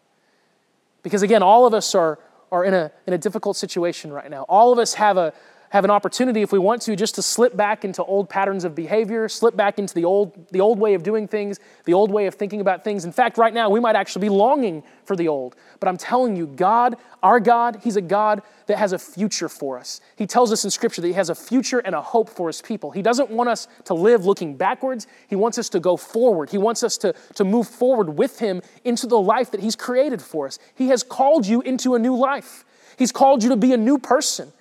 Because 1.02 1.22
again, 1.22 1.42
all 1.42 1.66
of 1.66 1.74
us 1.74 1.94
are, 1.94 2.18
are 2.52 2.64
in, 2.64 2.74
a, 2.74 2.90
in 3.06 3.14
a 3.14 3.18
difficult 3.18 3.56
situation 3.56 4.12
right 4.12 4.30
now. 4.30 4.44
All 4.48 4.72
of 4.72 4.78
us 4.78 4.94
have 4.94 5.16
a, 5.16 5.32
have 5.70 5.84
an 5.84 5.90
opportunity, 5.90 6.42
if 6.42 6.52
we 6.52 6.58
want 6.58 6.82
to, 6.82 6.96
just 6.96 7.14
to 7.16 7.22
slip 7.22 7.56
back 7.56 7.84
into 7.84 8.02
old 8.02 8.28
patterns 8.28 8.64
of 8.64 8.74
behavior, 8.74 9.28
slip 9.28 9.54
back 9.54 9.78
into 9.78 9.94
the 9.94 10.04
old, 10.04 10.48
the 10.50 10.60
old 10.60 10.78
way 10.78 10.94
of 10.94 11.02
doing 11.02 11.28
things, 11.28 11.60
the 11.84 11.92
old 11.92 12.10
way 12.10 12.26
of 12.26 12.34
thinking 12.34 12.60
about 12.60 12.84
things. 12.84 13.04
In 13.04 13.12
fact, 13.12 13.36
right 13.36 13.52
now, 13.52 13.68
we 13.68 13.80
might 13.80 13.96
actually 13.96 14.22
be 14.22 14.28
longing 14.30 14.82
for 15.04 15.14
the 15.14 15.28
old. 15.28 15.56
But 15.80 15.88
I'm 15.88 15.98
telling 15.98 16.36
you, 16.36 16.46
God, 16.46 16.96
our 17.22 17.40
God, 17.40 17.80
He's 17.82 17.96
a 17.96 18.02
God 18.02 18.42
that 18.66 18.78
has 18.78 18.92
a 18.92 18.98
future 18.98 19.48
for 19.48 19.78
us. 19.78 20.00
He 20.16 20.26
tells 20.26 20.52
us 20.52 20.64
in 20.64 20.70
Scripture 20.70 21.02
that 21.02 21.08
He 21.08 21.14
has 21.14 21.30
a 21.30 21.34
future 21.34 21.80
and 21.80 21.94
a 21.94 22.00
hope 22.00 22.30
for 22.30 22.46
His 22.46 22.62
people. 22.62 22.90
He 22.90 23.02
doesn't 23.02 23.30
want 23.30 23.50
us 23.50 23.68
to 23.84 23.94
live 23.94 24.24
looking 24.24 24.56
backwards, 24.56 25.06
He 25.28 25.36
wants 25.36 25.58
us 25.58 25.68
to 25.70 25.80
go 25.80 25.96
forward. 25.96 26.50
He 26.50 26.58
wants 26.58 26.82
us 26.82 26.96
to, 26.98 27.14
to 27.34 27.44
move 27.44 27.68
forward 27.68 28.16
with 28.16 28.38
Him 28.38 28.62
into 28.84 29.06
the 29.06 29.20
life 29.20 29.50
that 29.50 29.60
He's 29.60 29.76
created 29.76 30.22
for 30.22 30.46
us. 30.46 30.58
He 30.74 30.88
has 30.88 31.02
called 31.02 31.46
you 31.46 31.60
into 31.60 31.94
a 31.94 31.98
new 31.98 32.16
life, 32.16 32.64
He's 32.96 33.12
called 33.12 33.42
you 33.42 33.50
to 33.50 33.56
be 33.56 33.72
a 33.72 33.76
new 33.76 33.98
person. 33.98 34.52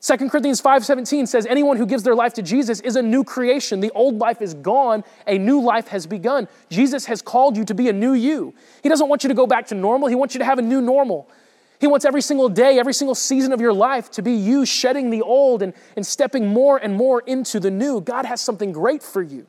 2 0.00 0.30
Corinthians 0.30 0.60
5:17 0.60 1.26
says 1.26 1.44
anyone 1.46 1.76
who 1.76 1.84
gives 1.84 2.04
their 2.04 2.14
life 2.14 2.32
to 2.34 2.42
Jesus 2.42 2.80
is 2.80 2.94
a 2.94 3.02
new 3.02 3.24
creation. 3.24 3.80
The 3.80 3.90
old 3.96 4.18
life 4.18 4.40
is 4.40 4.54
gone, 4.54 5.02
a 5.26 5.38
new 5.38 5.60
life 5.60 5.88
has 5.88 6.06
begun. 6.06 6.46
Jesus 6.70 7.06
has 7.06 7.20
called 7.20 7.56
you 7.56 7.64
to 7.64 7.74
be 7.74 7.88
a 7.88 7.92
new 7.92 8.12
you. 8.12 8.54
He 8.82 8.88
doesn't 8.88 9.08
want 9.08 9.24
you 9.24 9.28
to 9.28 9.34
go 9.34 9.46
back 9.46 9.66
to 9.68 9.74
normal, 9.74 10.08
he 10.08 10.14
wants 10.14 10.34
you 10.34 10.38
to 10.38 10.44
have 10.44 10.58
a 10.58 10.62
new 10.62 10.80
normal. 10.80 11.28
He 11.80 11.86
wants 11.86 12.04
every 12.04 12.22
single 12.22 12.48
day, 12.48 12.78
every 12.78 12.92
single 12.92 13.14
season 13.14 13.52
of 13.52 13.60
your 13.60 13.72
life 13.72 14.10
to 14.12 14.22
be 14.22 14.32
you 14.32 14.66
shedding 14.66 15.10
the 15.10 15.22
old 15.22 15.62
and, 15.62 15.72
and 15.94 16.04
stepping 16.04 16.46
more 16.46 16.76
and 16.76 16.96
more 16.96 17.20
into 17.20 17.60
the 17.60 17.70
new. 17.70 18.00
God 18.00 18.24
has 18.24 18.40
something 18.40 18.72
great 18.72 19.02
for 19.02 19.22
you. 19.22 19.46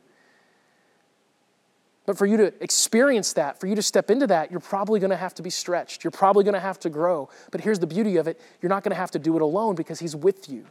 But 2.09 2.17
for 2.17 2.25
you 2.25 2.37
to 2.37 2.51
experience 2.59 3.33
that, 3.33 3.59
for 3.59 3.67
you 3.67 3.75
to 3.75 3.83
step 3.83 4.09
into 4.09 4.25
that, 4.25 4.49
you're 4.49 4.59
probably 4.59 4.99
going 4.99 5.11
to 5.11 5.15
have 5.15 5.35
to 5.35 5.43
be 5.43 5.51
stretched. 5.51 6.03
You're 6.03 6.09
probably 6.09 6.43
going 6.43 6.55
to 6.55 6.59
have 6.59 6.79
to 6.79 6.89
grow. 6.89 7.29
But 7.51 7.61
here's 7.61 7.77
the 7.77 7.85
beauty 7.85 8.17
of 8.17 8.27
it 8.27 8.41
you're 8.63 8.69
not 8.71 8.83
going 8.83 8.89
to 8.89 8.95
have 8.95 9.11
to 9.11 9.19
do 9.19 9.35
it 9.35 9.43
alone 9.43 9.75
because 9.75 9.99
He's 9.99 10.15
with 10.15 10.49
you. 10.49 10.65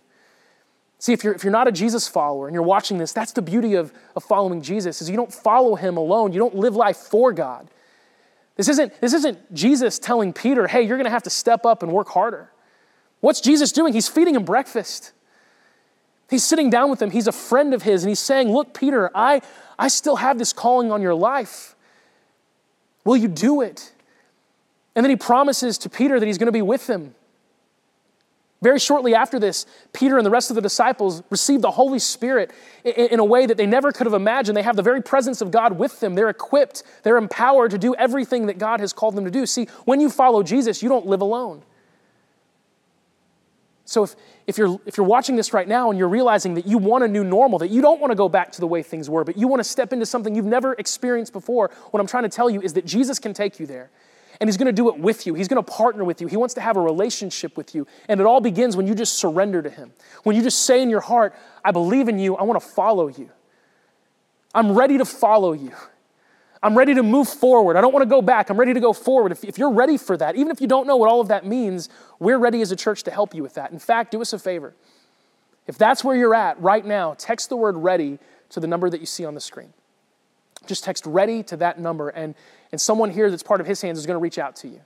See, 0.99 1.13
if 1.13 1.23
you're, 1.23 1.33
if 1.33 1.45
you're 1.45 1.53
not 1.53 1.69
a 1.69 1.71
Jesus 1.71 2.09
follower 2.09 2.49
and 2.49 2.55
you're 2.55 2.65
watching 2.65 2.99
this, 2.99 3.13
that's 3.13 3.31
the 3.31 3.41
beauty 3.41 3.75
of, 3.75 3.93
of 4.17 4.25
following 4.25 4.63
Jesus, 4.63 5.01
is 5.01 5.09
you 5.09 5.15
don't 5.15 5.33
follow 5.33 5.77
him 5.77 5.97
alone. 5.97 6.33
You 6.33 6.41
don't 6.41 6.57
live 6.57 6.75
life 6.75 6.97
for 6.97 7.33
God. 7.33 7.69
This 8.57 8.69
isn't, 8.69 9.01
this 9.01 9.13
isn't 9.13 9.55
Jesus 9.55 10.01
telling 10.01 10.33
Peter, 10.33 10.67
hey, 10.67 10.83
you're 10.83 10.97
going 10.97 11.05
to 11.05 11.11
have 11.11 11.23
to 11.23 11.31
step 11.31 11.65
up 11.65 11.85
and 11.85 11.93
work 11.93 12.09
harder. 12.09 12.51
What's 13.21 13.41
Jesus 13.41 13.71
doing? 13.71 13.93
He's 13.93 14.09
feeding 14.09 14.35
him 14.35 14.45
breakfast. 14.45 15.13
He's 16.29 16.45
sitting 16.45 16.69
down 16.71 16.91
with 16.91 17.01
him. 17.01 17.11
He's 17.11 17.27
a 17.27 17.33
friend 17.33 17.73
of 17.73 17.83
his, 17.83 18.03
and 18.03 18.09
he's 18.09 18.21
saying, 18.21 18.53
Look, 18.53 18.75
Peter, 18.75 19.11
I, 19.15 19.41
I 19.79 19.89
still 19.89 20.17
have 20.17 20.39
this 20.39 20.53
calling 20.53 20.93
on 20.93 21.01
your 21.01 21.15
life. 21.15 21.75
Will 23.05 23.17
you 23.17 23.29
do 23.29 23.63
it? 23.63 23.93
And 24.95 25.05
then 25.05 25.11
he 25.11 25.17
promises 25.17 25.79
to 25.79 25.89
Peter 25.89 26.21
that 26.21 26.27
he's 26.27 26.39
going 26.39 26.47
to 26.47 26.53
be 26.53 26.63
with 26.63 26.89
him. 26.89 27.15
Very 28.61 28.81
shortly 28.81 29.15
after 29.15 29.39
this, 29.39 29.67
Peter 29.93 30.17
and 30.17 30.27
the 30.27 30.31
rest 30.31 30.51
of 30.51 30.57
the 30.57 30.61
disciples 30.61 31.23
receive 31.31 31.63
the 31.63 31.71
Holy 31.71 32.01
Spirit 32.01 32.51
in 32.83 33.21
a 33.21 33.25
way 33.25 33.47
that 33.47 33.57
they 33.57 33.67
never 33.67 33.93
could 33.93 34.07
have 34.07 34.15
imagined. 34.15 34.57
They 34.57 34.63
have 34.63 34.75
the 34.75 34.83
very 34.83 35.01
presence 35.01 35.41
of 35.41 35.53
God 35.53 35.79
with 35.79 36.01
them. 36.01 36.17
They're 36.17 36.29
equipped, 36.29 36.83
they're 37.05 37.19
empowered 37.19 37.71
to 37.71 37.79
do 37.79 37.95
everything 37.95 38.47
that 38.47 38.59
God 38.59 38.81
has 38.81 38.93
called 38.93 39.15
them 39.15 39.25
to 39.25 39.31
do. 39.31 39.47
See, 39.47 39.67
when 39.85 40.01
you 40.01 40.11
follow 40.11 40.43
Jesus, 40.43 40.83
you 40.83 40.89
don't 40.89 41.07
live 41.07 41.21
alone. 41.21 41.63
So 43.89 44.03
if, 44.03 44.17
if, 44.47 44.59
you're, 44.59 44.79
if 44.85 44.99
you're 44.99 45.07
watching 45.07 45.35
this 45.35 45.55
right 45.55 45.67
now 45.67 45.89
and 45.89 45.99
you're 45.99 46.11
realizing 46.11 46.53
that 46.57 46.67
you 46.67 46.77
want 46.77 47.05
a 47.05 47.09
new 47.09 47.25
normal, 47.25 47.59
that 47.61 47.71
you 47.71 47.81
don't 47.81 48.03
want 48.03 48.11
to 48.11 48.15
go 48.15 48.29
back 48.29 48.53
to 48.53 48.61
the 48.61 48.67
way 48.67 48.83
things 48.83 49.09
were, 49.09 49.25
but 49.25 49.39
you 49.39 49.49
want 49.49 49.61
to 49.61 49.65
step 49.65 49.95
into 49.95 50.05
something 50.05 50.35
you've 50.35 50.45
never 50.45 50.75
experienced 50.75 51.33
before, 51.33 51.71
what 51.91 51.99
I'm 51.99 52.07
trying 52.07 52.25
to 52.25 52.29
tell 52.29 52.51
you 52.51 52.61
is 52.61 52.75
that 52.75 52.85
Jesus 52.85 53.19
can 53.19 53.33
take 53.33 53.59
you 53.59 53.65
there. 53.65 53.91
And 54.41 54.47
He's 54.47 54.59
going 54.59 54.67
to 54.67 54.75
do 54.75 54.91
it 54.91 54.99
with 54.99 55.27
you. 55.27 55.33
He's 55.33 55.49
going 55.49 55.65
to 55.65 55.73
partner 55.73 56.05
with 56.05 56.21
you. 56.21 56.27
He 56.27 56.37
wants 56.37 56.53
to 56.55 56.61
have 56.61 56.77
a 56.77 56.83
relationship 56.83 57.57
with 57.57 57.75
you. 57.75 57.87
And 58.09 58.21
it 58.21 58.27
all 58.27 58.43
begins 58.43 58.77
when 58.77 58.87
you 58.87 58.95
just 58.95 59.15
surrender 59.15 59.63
to 59.63 59.71
Him. 59.71 59.93
When 60.23 60.37
you 60.37 60.43
just 60.43 60.67
say 60.67 60.83
in 60.83 60.91
your 60.91 61.01
heart, 61.01 61.35
I 61.65 61.71
believe 61.71 62.09
in 62.09 62.19
you, 62.19 62.37
I 62.37 62.43
want 62.43 62.63
to 62.63 62.69
follow 62.69 63.09
you. 63.09 63.31
I'm 64.55 64.73
ready 64.73 64.99
to 64.99 65.07
follow 65.07 65.55
you. 65.55 65.73
I'm 66.63 66.77
ready 66.77 66.95
to 66.95 67.03
move 67.03 67.29
forward. 67.29 67.77
I 67.77 67.81
don't 67.81 67.93
want 67.93 68.03
to 68.03 68.09
go 68.09 68.21
back. 68.21 68.51
I'm 68.51 68.59
ready 68.59 68.75
to 68.75 68.81
go 68.81 68.93
forward. 68.93 69.33
If, 69.33 69.45
if, 69.45 69.59
you're 69.59 69.73
ready 69.73 69.97
for 69.97 70.17
that, 70.17 70.37
even 70.37 70.51
if 70.51 70.61
you 70.61 70.67
don't 70.67 70.87
know 70.87 70.97
what 70.97 71.09
all 71.09 71.21
of 71.21 71.29
that 71.29 71.47
means, 71.47 71.89
we're 72.19 72.39
ready 72.39 72.61
as 72.63 72.73
a 72.73 72.77
church 72.77 73.05
to 73.05 73.11
help 73.11 73.35
you 73.35 73.43
with 73.43 73.55
that. 73.55 73.71
In 73.71 73.79
fact, 73.79 74.11
do 74.11 74.21
us 74.21 74.33
a 74.33 74.39
favor. 74.39 74.75
If 75.67 75.79
that's 75.79 76.03
where 76.03 76.17
you're 76.17 76.35
at 76.35 76.61
right 76.61 76.85
now, 76.85 77.15
text 77.17 77.49
the 77.49 77.57
word 77.57 77.77
ready 77.77 78.19
to 78.51 78.61
the 78.61 78.67
number 78.67 78.91
that 78.91 79.01
you 79.01 79.07
see 79.07 79.25
on 79.25 79.35
the 79.35 79.41
screen. 79.41 79.73
Just 80.67 80.83
text 80.83 81.07
ready 81.07 81.43
to 81.45 81.57
that 81.59 81.79
number, 81.79 82.09
and, 82.09 82.35
and 82.73 82.81
someone 82.81 83.11
here 83.11 83.31
that's 83.31 83.43
part 83.43 83.61
of 83.61 83.67
his 83.67 83.81
hands 83.81 83.99
is 83.99 84.07
going 84.07 84.17
to 84.17 84.21
reach 84.21 84.39
out 84.39 84.57
to 84.57 84.69
you. 84.69 84.81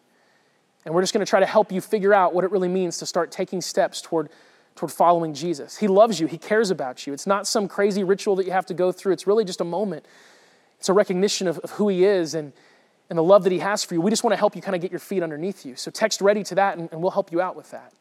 And 0.84 0.94
we're 0.94 1.00
just 1.00 1.14
going 1.14 1.24
to 1.24 1.30
try 1.30 1.40
to 1.40 1.46
help 1.46 1.72
you 1.72 1.80
figure 1.80 2.12
out 2.12 2.34
what 2.34 2.44
it 2.44 2.50
really 2.50 2.68
means 2.68 2.98
to 2.98 3.06
start 3.06 3.30
taking 3.30 3.60
steps 3.60 4.02
toward, 4.02 4.28
toward 4.74 4.92
following 4.92 5.32
Jesus. 5.32 5.78
He 5.78 5.86
loves 5.88 6.20
you, 6.20 6.26
He 6.26 6.38
cares 6.38 6.70
about 6.70 7.06
you. 7.06 7.12
It's 7.12 7.26
not 7.26 7.46
some 7.46 7.68
crazy 7.68 8.04
ritual 8.04 8.36
that 8.36 8.46
you 8.46 8.52
have 8.52 8.66
to 8.66 8.74
go 8.74 8.92
through, 8.92 9.12
it's 9.12 9.26
really 9.26 9.44
just 9.44 9.60
a 9.60 9.64
moment 9.64 10.04
it's 10.82 10.88
a 10.88 10.92
recognition 10.92 11.46
of, 11.46 11.60
of 11.60 11.70
who 11.70 11.88
He 11.88 12.04
is 12.04 12.34
and, 12.34 12.52
and 13.08 13.16
the 13.16 13.22
love 13.22 13.44
that 13.44 13.52
He 13.52 13.60
has 13.60 13.84
for 13.84 13.94
you. 13.94 14.00
We 14.00 14.10
just 14.10 14.24
want 14.24 14.32
to 14.32 14.36
help 14.36 14.56
you 14.56 14.62
kind 14.62 14.74
of 14.74 14.82
get 14.82 14.90
your 14.90 14.98
feet 14.98 15.22
underneath 15.22 15.64
you. 15.64 15.76
So 15.76 15.92
text 15.92 16.20
ready 16.20 16.42
to 16.42 16.56
that, 16.56 16.76
and, 16.76 16.90
and 16.90 17.00
we'll 17.00 17.12
help 17.12 17.30
you 17.30 17.40
out 17.40 17.54
with 17.54 17.70
that. 17.70 17.92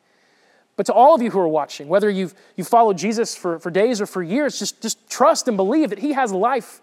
But 0.77 0.87
to 0.87 0.93
all 0.93 1.13
of 1.13 1.21
you 1.21 1.29
who 1.29 1.37
are 1.37 1.47
watching, 1.47 1.89
whether 1.89 2.09
you've, 2.09 2.33
you've 2.55 2.67
followed 2.67 2.97
Jesus 2.97 3.35
for, 3.35 3.59
for 3.59 3.69
days 3.69 4.01
or 4.01 4.07
for 4.07 4.23
years, 4.23 4.57
just, 4.57 4.81
just 4.81 5.07
trust 5.11 5.47
and 5.47 5.55
believe 5.55 5.91
that 5.91 5.99
He 5.99 6.13
has 6.13 6.33
life 6.33 6.81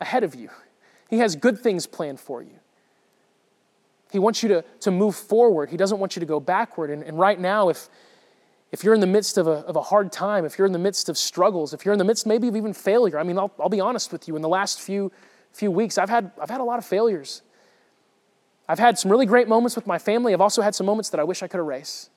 ahead 0.00 0.24
of 0.24 0.34
you. 0.34 0.50
He 1.08 1.18
has 1.18 1.36
good 1.36 1.60
things 1.60 1.86
planned 1.86 2.18
for 2.18 2.42
you. 2.42 2.58
He 4.10 4.18
wants 4.18 4.42
you 4.42 4.48
to, 4.48 4.64
to 4.80 4.90
move 4.90 5.14
forward. 5.14 5.70
He 5.70 5.76
doesn't 5.76 6.00
want 6.00 6.16
you 6.16 6.20
to 6.20 6.26
go 6.26 6.40
backward. 6.40 6.90
And, 6.90 7.04
and 7.04 7.16
right 7.16 7.38
now, 7.38 7.68
if, 7.68 7.88
if 8.72 8.84
you're 8.84 8.94
in 8.94 9.00
the 9.00 9.06
midst 9.06 9.36
of 9.36 9.46
a, 9.48 9.64
of 9.66 9.76
a 9.76 9.82
hard 9.82 10.12
time, 10.12 10.44
if 10.44 10.56
you're 10.56 10.66
in 10.66 10.72
the 10.72 10.78
midst 10.78 11.08
of 11.08 11.18
struggles, 11.18 11.74
if 11.74 11.84
you're 11.84 11.92
in 11.92 11.98
the 11.98 12.04
midst 12.04 12.26
maybe 12.26 12.48
of 12.48 12.56
even 12.56 12.72
failure, 12.72 13.18
I 13.18 13.24
mean, 13.24 13.38
I'll, 13.38 13.52
I'll 13.58 13.68
be 13.68 13.80
honest 13.80 14.12
with 14.12 14.28
you, 14.28 14.36
in 14.36 14.42
the 14.42 14.48
last 14.48 14.80
few, 14.80 15.10
few 15.52 15.70
weeks, 15.70 15.98
I've 15.98 16.08
had, 16.08 16.30
I've 16.40 16.50
had 16.50 16.60
a 16.60 16.64
lot 16.64 16.78
of 16.78 16.84
failures. 16.84 17.42
I've 18.68 18.78
had 18.78 18.96
some 18.98 19.10
really 19.10 19.26
great 19.26 19.48
moments 19.48 19.74
with 19.74 19.86
my 19.86 19.98
family. 19.98 20.32
I've 20.32 20.40
also 20.40 20.62
had 20.62 20.76
some 20.76 20.86
moments 20.86 21.10
that 21.10 21.18
I 21.18 21.24
wish 21.24 21.42
I 21.42 21.48
could 21.48 21.58
erase. 21.58 22.10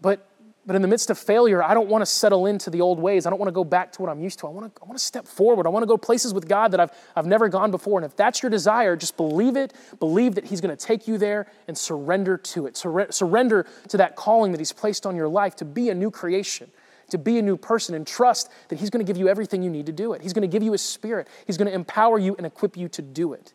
But 0.00 0.29
but 0.70 0.76
in 0.76 0.82
the 0.82 0.86
midst 0.88 1.10
of 1.10 1.18
failure, 1.18 1.64
I 1.64 1.74
don't 1.74 1.88
want 1.88 2.02
to 2.02 2.06
settle 2.06 2.46
into 2.46 2.70
the 2.70 2.80
old 2.80 3.00
ways. 3.00 3.26
I 3.26 3.30
don't 3.30 3.40
want 3.40 3.48
to 3.48 3.52
go 3.52 3.64
back 3.64 3.90
to 3.94 4.02
what 4.02 4.08
I'm 4.08 4.20
used 4.20 4.38
to. 4.38 4.46
I 4.46 4.50
want 4.50 4.72
to, 4.72 4.80
I 4.80 4.84
want 4.84 4.96
to 4.96 5.04
step 5.04 5.26
forward. 5.26 5.66
I 5.66 5.68
want 5.68 5.82
to 5.82 5.88
go 5.88 5.96
places 5.96 6.32
with 6.32 6.46
God 6.46 6.70
that 6.70 6.78
I've, 6.78 6.92
I've 7.16 7.26
never 7.26 7.48
gone 7.48 7.72
before. 7.72 7.98
And 7.98 8.06
if 8.06 8.14
that's 8.14 8.40
your 8.40 8.50
desire, 8.50 8.94
just 8.94 9.16
believe 9.16 9.56
it. 9.56 9.72
Believe 9.98 10.36
that 10.36 10.44
He's 10.44 10.60
going 10.60 10.70
to 10.70 10.86
take 10.86 11.08
you 11.08 11.18
there 11.18 11.48
and 11.66 11.76
surrender 11.76 12.36
to 12.36 12.66
it. 12.66 12.76
Sur- 12.76 13.10
surrender 13.10 13.66
to 13.88 13.96
that 13.96 14.14
calling 14.14 14.52
that 14.52 14.60
He's 14.60 14.70
placed 14.70 15.06
on 15.06 15.16
your 15.16 15.26
life 15.26 15.56
to 15.56 15.64
be 15.64 15.88
a 15.88 15.94
new 15.96 16.08
creation, 16.08 16.70
to 17.08 17.18
be 17.18 17.40
a 17.40 17.42
new 17.42 17.56
person, 17.56 17.96
and 17.96 18.06
trust 18.06 18.48
that 18.68 18.78
He's 18.78 18.90
going 18.90 19.04
to 19.04 19.12
give 19.12 19.18
you 19.18 19.26
everything 19.26 19.64
you 19.64 19.70
need 19.70 19.86
to 19.86 19.92
do 19.92 20.12
it. 20.12 20.22
He's 20.22 20.32
going 20.32 20.48
to 20.48 20.52
give 20.52 20.62
you 20.62 20.70
His 20.70 20.82
Spirit, 20.82 21.26
He's 21.48 21.56
going 21.56 21.66
to 21.66 21.74
empower 21.74 22.16
you 22.16 22.36
and 22.36 22.46
equip 22.46 22.76
you 22.76 22.88
to 22.90 23.02
do 23.02 23.32
it. 23.32 23.54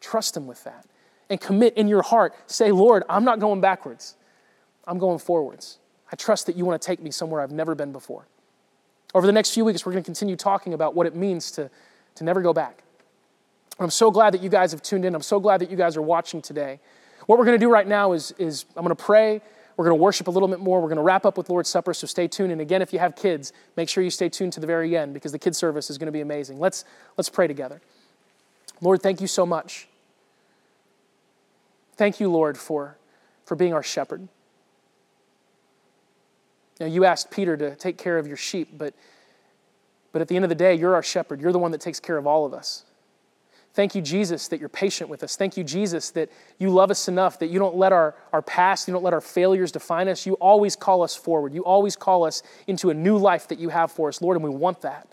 Trust 0.00 0.36
Him 0.36 0.48
with 0.48 0.64
that. 0.64 0.86
And 1.30 1.40
commit 1.40 1.76
in 1.76 1.86
your 1.86 2.02
heart. 2.02 2.34
Say, 2.48 2.72
Lord, 2.72 3.04
I'm 3.08 3.22
not 3.22 3.38
going 3.38 3.60
backwards, 3.60 4.16
I'm 4.88 4.98
going 4.98 5.20
forwards. 5.20 5.78
I 6.10 6.16
trust 6.16 6.46
that 6.46 6.56
you 6.56 6.64
want 6.64 6.80
to 6.80 6.86
take 6.86 7.00
me 7.00 7.10
somewhere 7.10 7.40
I've 7.40 7.52
never 7.52 7.74
been 7.74 7.92
before. 7.92 8.26
Over 9.14 9.26
the 9.26 9.32
next 9.32 9.52
few 9.52 9.64
weeks, 9.64 9.84
we're 9.84 9.92
going 9.92 10.02
to 10.02 10.06
continue 10.06 10.36
talking 10.36 10.74
about 10.74 10.94
what 10.94 11.06
it 11.06 11.14
means 11.14 11.50
to, 11.52 11.70
to 12.16 12.24
never 12.24 12.42
go 12.42 12.52
back, 12.52 12.82
I'm 13.78 13.90
so 13.90 14.10
glad 14.10 14.34
that 14.34 14.42
you 14.42 14.48
guys 14.48 14.72
have 14.72 14.82
tuned 14.82 15.04
in. 15.04 15.14
I'm 15.14 15.22
so 15.22 15.38
glad 15.38 15.60
that 15.60 15.70
you 15.70 15.76
guys 15.76 15.96
are 15.96 16.02
watching 16.02 16.42
today. 16.42 16.80
What 17.26 17.38
we're 17.38 17.44
going 17.44 17.58
to 17.58 17.64
do 17.64 17.70
right 17.70 17.86
now 17.86 18.12
is, 18.12 18.32
is 18.38 18.64
I'm 18.76 18.84
going 18.84 18.94
to 18.94 19.02
pray. 19.02 19.40
We're 19.76 19.84
going 19.84 19.96
to 19.96 20.02
worship 20.02 20.26
a 20.26 20.30
little 20.30 20.48
bit 20.48 20.58
more. 20.58 20.80
We're 20.80 20.88
going 20.88 20.96
to 20.96 21.02
wrap 21.02 21.24
up 21.24 21.38
with 21.38 21.48
Lord's 21.48 21.68
Supper, 21.68 21.94
so 21.94 22.06
stay 22.06 22.26
tuned. 22.26 22.50
And 22.50 22.60
again, 22.60 22.82
if 22.82 22.92
you 22.92 22.98
have 22.98 23.14
kids, 23.14 23.52
make 23.76 23.88
sure 23.88 24.02
you 24.02 24.10
stay 24.10 24.28
tuned 24.28 24.52
to 24.54 24.60
the 24.60 24.66
very 24.66 24.96
end 24.96 25.14
because 25.14 25.30
the 25.30 25.38
kids' 25.38 25.58
service 25.58 25.90
is 25.90 25.98
going 25.98 26.06
to 26.06 26.12
be 26.12 26.20
amazing. 26.20 26.58
Let's, 26.58 26.84
let's 27.16 27.28
pray 27.28 27.46
together. 27.46 27.80
Lord, 28.80 29.00
thank 29.00 29.20
you 29.20 29.28
so 29.28 29.46
much. 29.46 29.86
Thank 31.96 32.18
you, 32.18 32.28
Lord, 32.28 32.58
for, 32.58 32.96
for 33.44 33.54
being 33.54 33.72
our 33.72 33.82
shepherd. 33.82 34.26
Now, 36.80 36.86
you 36.86 37.04
asked 37.04 37.30
Peter 37.30 37.56
to 37.56 37.74
take 37.74 37.98
care 37.98 38.18
of 38.18 38.26
your 38.26 38.36
sheep, 38.36 38.68
but, 38.76 38.94
but 40.12 40.22
at 40.22 40.28
the 40.28 40.36
end 40.36 40.44
of 40.44 40.48
the 40.48 40.54
day, 40.54 40.74
you're 40.74 40.94
our 40.94 41.02
shepherd. 41.02 41.40
You're 41.40 41.52
the 41.52 41.58
one 41.58 41.72
that 41.72 41.80
takes 41.80 41.98
care 41.98 42.16
of 42.16 42.26
all 42.26 42.46
of 42.46 42.54
us. 42.54 42.84
Thank 43.74 43.94
you, 43.94 44.02
Jesus, 44.02 44.48
that 44.48 44.58
you're 44.58 44.68
patient 44.68 45.08
with 45.08 45.22
us. 45.22 45.36
Thank 45.36 45.56
you, 45.56 45.62
Jesus, 45.62 46.10
that 46.10 46.30
you 46.58 46.70
love 46.70 46.90
us 46.90 47.06
enough 47.06 47.38
that 47.38 47.46
you 47.46 47.58
don't 47.58 47.76
let 47.76 47.92
our, 47.92 48.14
our 48.32 48.42
past, 48.42 48.88
you 48.88 48.92
don't 48.92 49.04
let 49.04 49.12
our 49.12 49.20
failures 49.20 49.70
define 49.70 50.08
us. 50.08 50.26
You 50.26 50.34
always 50.34 50.74
call 50.74 51.02
us 51.02 51.14
forward. 51.14 51.54
You 51.54 51.64
always 51.64 51.94
call 51.94 52.24
us 52.24 52.42
into 52.66 52.90
a 52.90 52.94
new 52.94 53.18
life 53.18 53.46
that 53.48 53.58
you 53.58 53.68
have 53.68 53.92
for 53.92 54.08
us, 54.08 54.20
Lord, 54.20 54.36
and 54.36 54.42
we 54.42 54.50
want 54.50 54.80
that. 54.80 55.06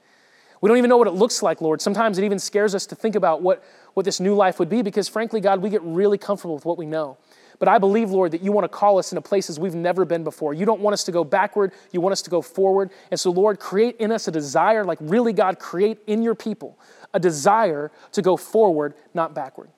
We 0.61 0.67
don't 0.67 0.77
even 0.77 0.89
know 0.89 0.97
what 0.97 1.07
it 1.07 1.13
looks 1.13 1.43
like, 1.43 1.61
Lord. 1.61 1.79
Sometimes 1.79 2.17
it 2.17 2.23
even 2.23 2.39
scares 2.39 2.73
us 2.73 2.87
to 2.87 2.95
think 2.95 3.15
about 3.15 3.43
what, 3.43 3.63
what 3.93 4.03
this 4.03 4.19
new 4.19 4.33
life 4.33 4.57
would 4.57 4.69
be 4.69 4.81
because, 4.81 5.07
frankly, 5.07 5.41
God, 5.41 5.61
we 5.61 5.69
get 5.69 5.83
really 5.83 6.17
comfortable 6.17 6.55
with 6.55 6.65
what 6.65 6.77
we 6.77 6.87
know. 6.87 7.17
But 7.59 7.67
I 7.67 7.77
believe, 7.77 8.11
Lord, 8.11 8.31
that 8.31 8.41
you 8.41 8.51
want 8.51 8.65
to 8.65 8.69
call 8.69 8.97
us 8.97 9.11
into 9.11 9.21
places 9.21 9.59
we've 9.59 9.75
never 9.75 10.05
been 10.05 10.23
before. 10.23 10.53
You 10.53 10.65
don't 10.65 10.81
want 10.81 10.93
us 10.93 11.03
to 11.05 11.11
go 11.11 11.23
backward, 11.23 11.73
you 11.91 12.01
want 12.01 12.13
us 12.13 12.21
to 12.23 12.29
go 12.29 12.41
forward. 12.41 12.91
And 13.11 13.19
so, 13.19 13.31
Lord, 13.31 13.59
create 13.59 13.97
in 13.97 14.11
us 14.11 14.27
a 14.27 14.31
desire, 14.31 14.83
like 14.83 14.97
really, 15.01 15.33
God, 15.33 15.59
create 15.59 15.99
in 16.07 16.21
your 16.21 16.35
people 16.35 16.77
a 17.13 17.19
desire 17.19 17.91
to 18.11 18.21
go 18.21 18.35
forward, 18.35 18.93
not 19.13 19.33
backward. 19.33 19.69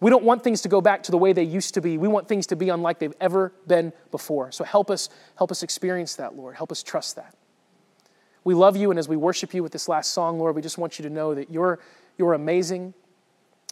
We 0.00 0.10
don't 0.10 0.24
want 0.24 0.44
things 0.44 0.62
to 0.62 0.68
go 0.68 0.80
back 0.80 1.02
to 1.04 1.10
the 1.10 1.18
way 1.18 1.32
they 1.32 1.44
used 1.44 1.74
to 1.74 1.80
be. 1.80 1.98
We 1.98 2.08
want 2.08 2.28
things 2.28 2.46
to 2.48 2.56
be 2.56 2.68
unlike 2.68 2.98
they've 2.98 3.14
ever 3.20 3.52
been 3.66 3.92
before. 4.10 4.52
So 4.52 4.62
help 4.62 4.90
us, 4.90 5.08
help 5.36 5.50
us 5.50 5.62
experience 5.62 6.16
that, 6.16 6.36
Lord. 6.36 6.56
Help 6.56 6.70
us 6.70 6.82
trust 6.82 7.16
that. 7.16 7.34
We 8.44 8.54
love 8.54 8.76
you, 8.76 8.90
and 8.90 8.98
as 8.98 9.08
we 9.08 9.16
worship 9.16 9.54
you 9.54 9.62
with 9.62 9.72
this 9.72 9.88
last 9.88 10.12
song, 10.12 10.38
Lord, 10.38 10.54
we 10.54 10.62
just 10.62 10.76
want 10.76 10.98
you 10.98 11.02
to 11.04 11.10
know 11.10 11.34
that 11.34 11.50
you're, 11.50 11.80
you're 12.18 12.34
amazing. 12.34 12.92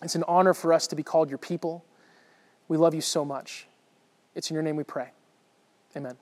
It's 0.02 0.14
an 0.14 0.24
honor 0.26 0.54
for 0.54 0.72
us 0.72 0.86
to 0.88 0.96
be 0.96 1.02
called 1.02 1.28
your 1.28 1.38
people. 1.38 1.84
We 2.72 2.78
love 2.78 2.94
you 2.94 3.02
so 3.02 3.22
much. 3.22 3.66
It's 4.34 4.50
in 4.50 4.54
your 4.54 4.62
name 4.62 4.76
we 4.76 4.82
pray. 4.82 5.10
Amen. 5.94 6.16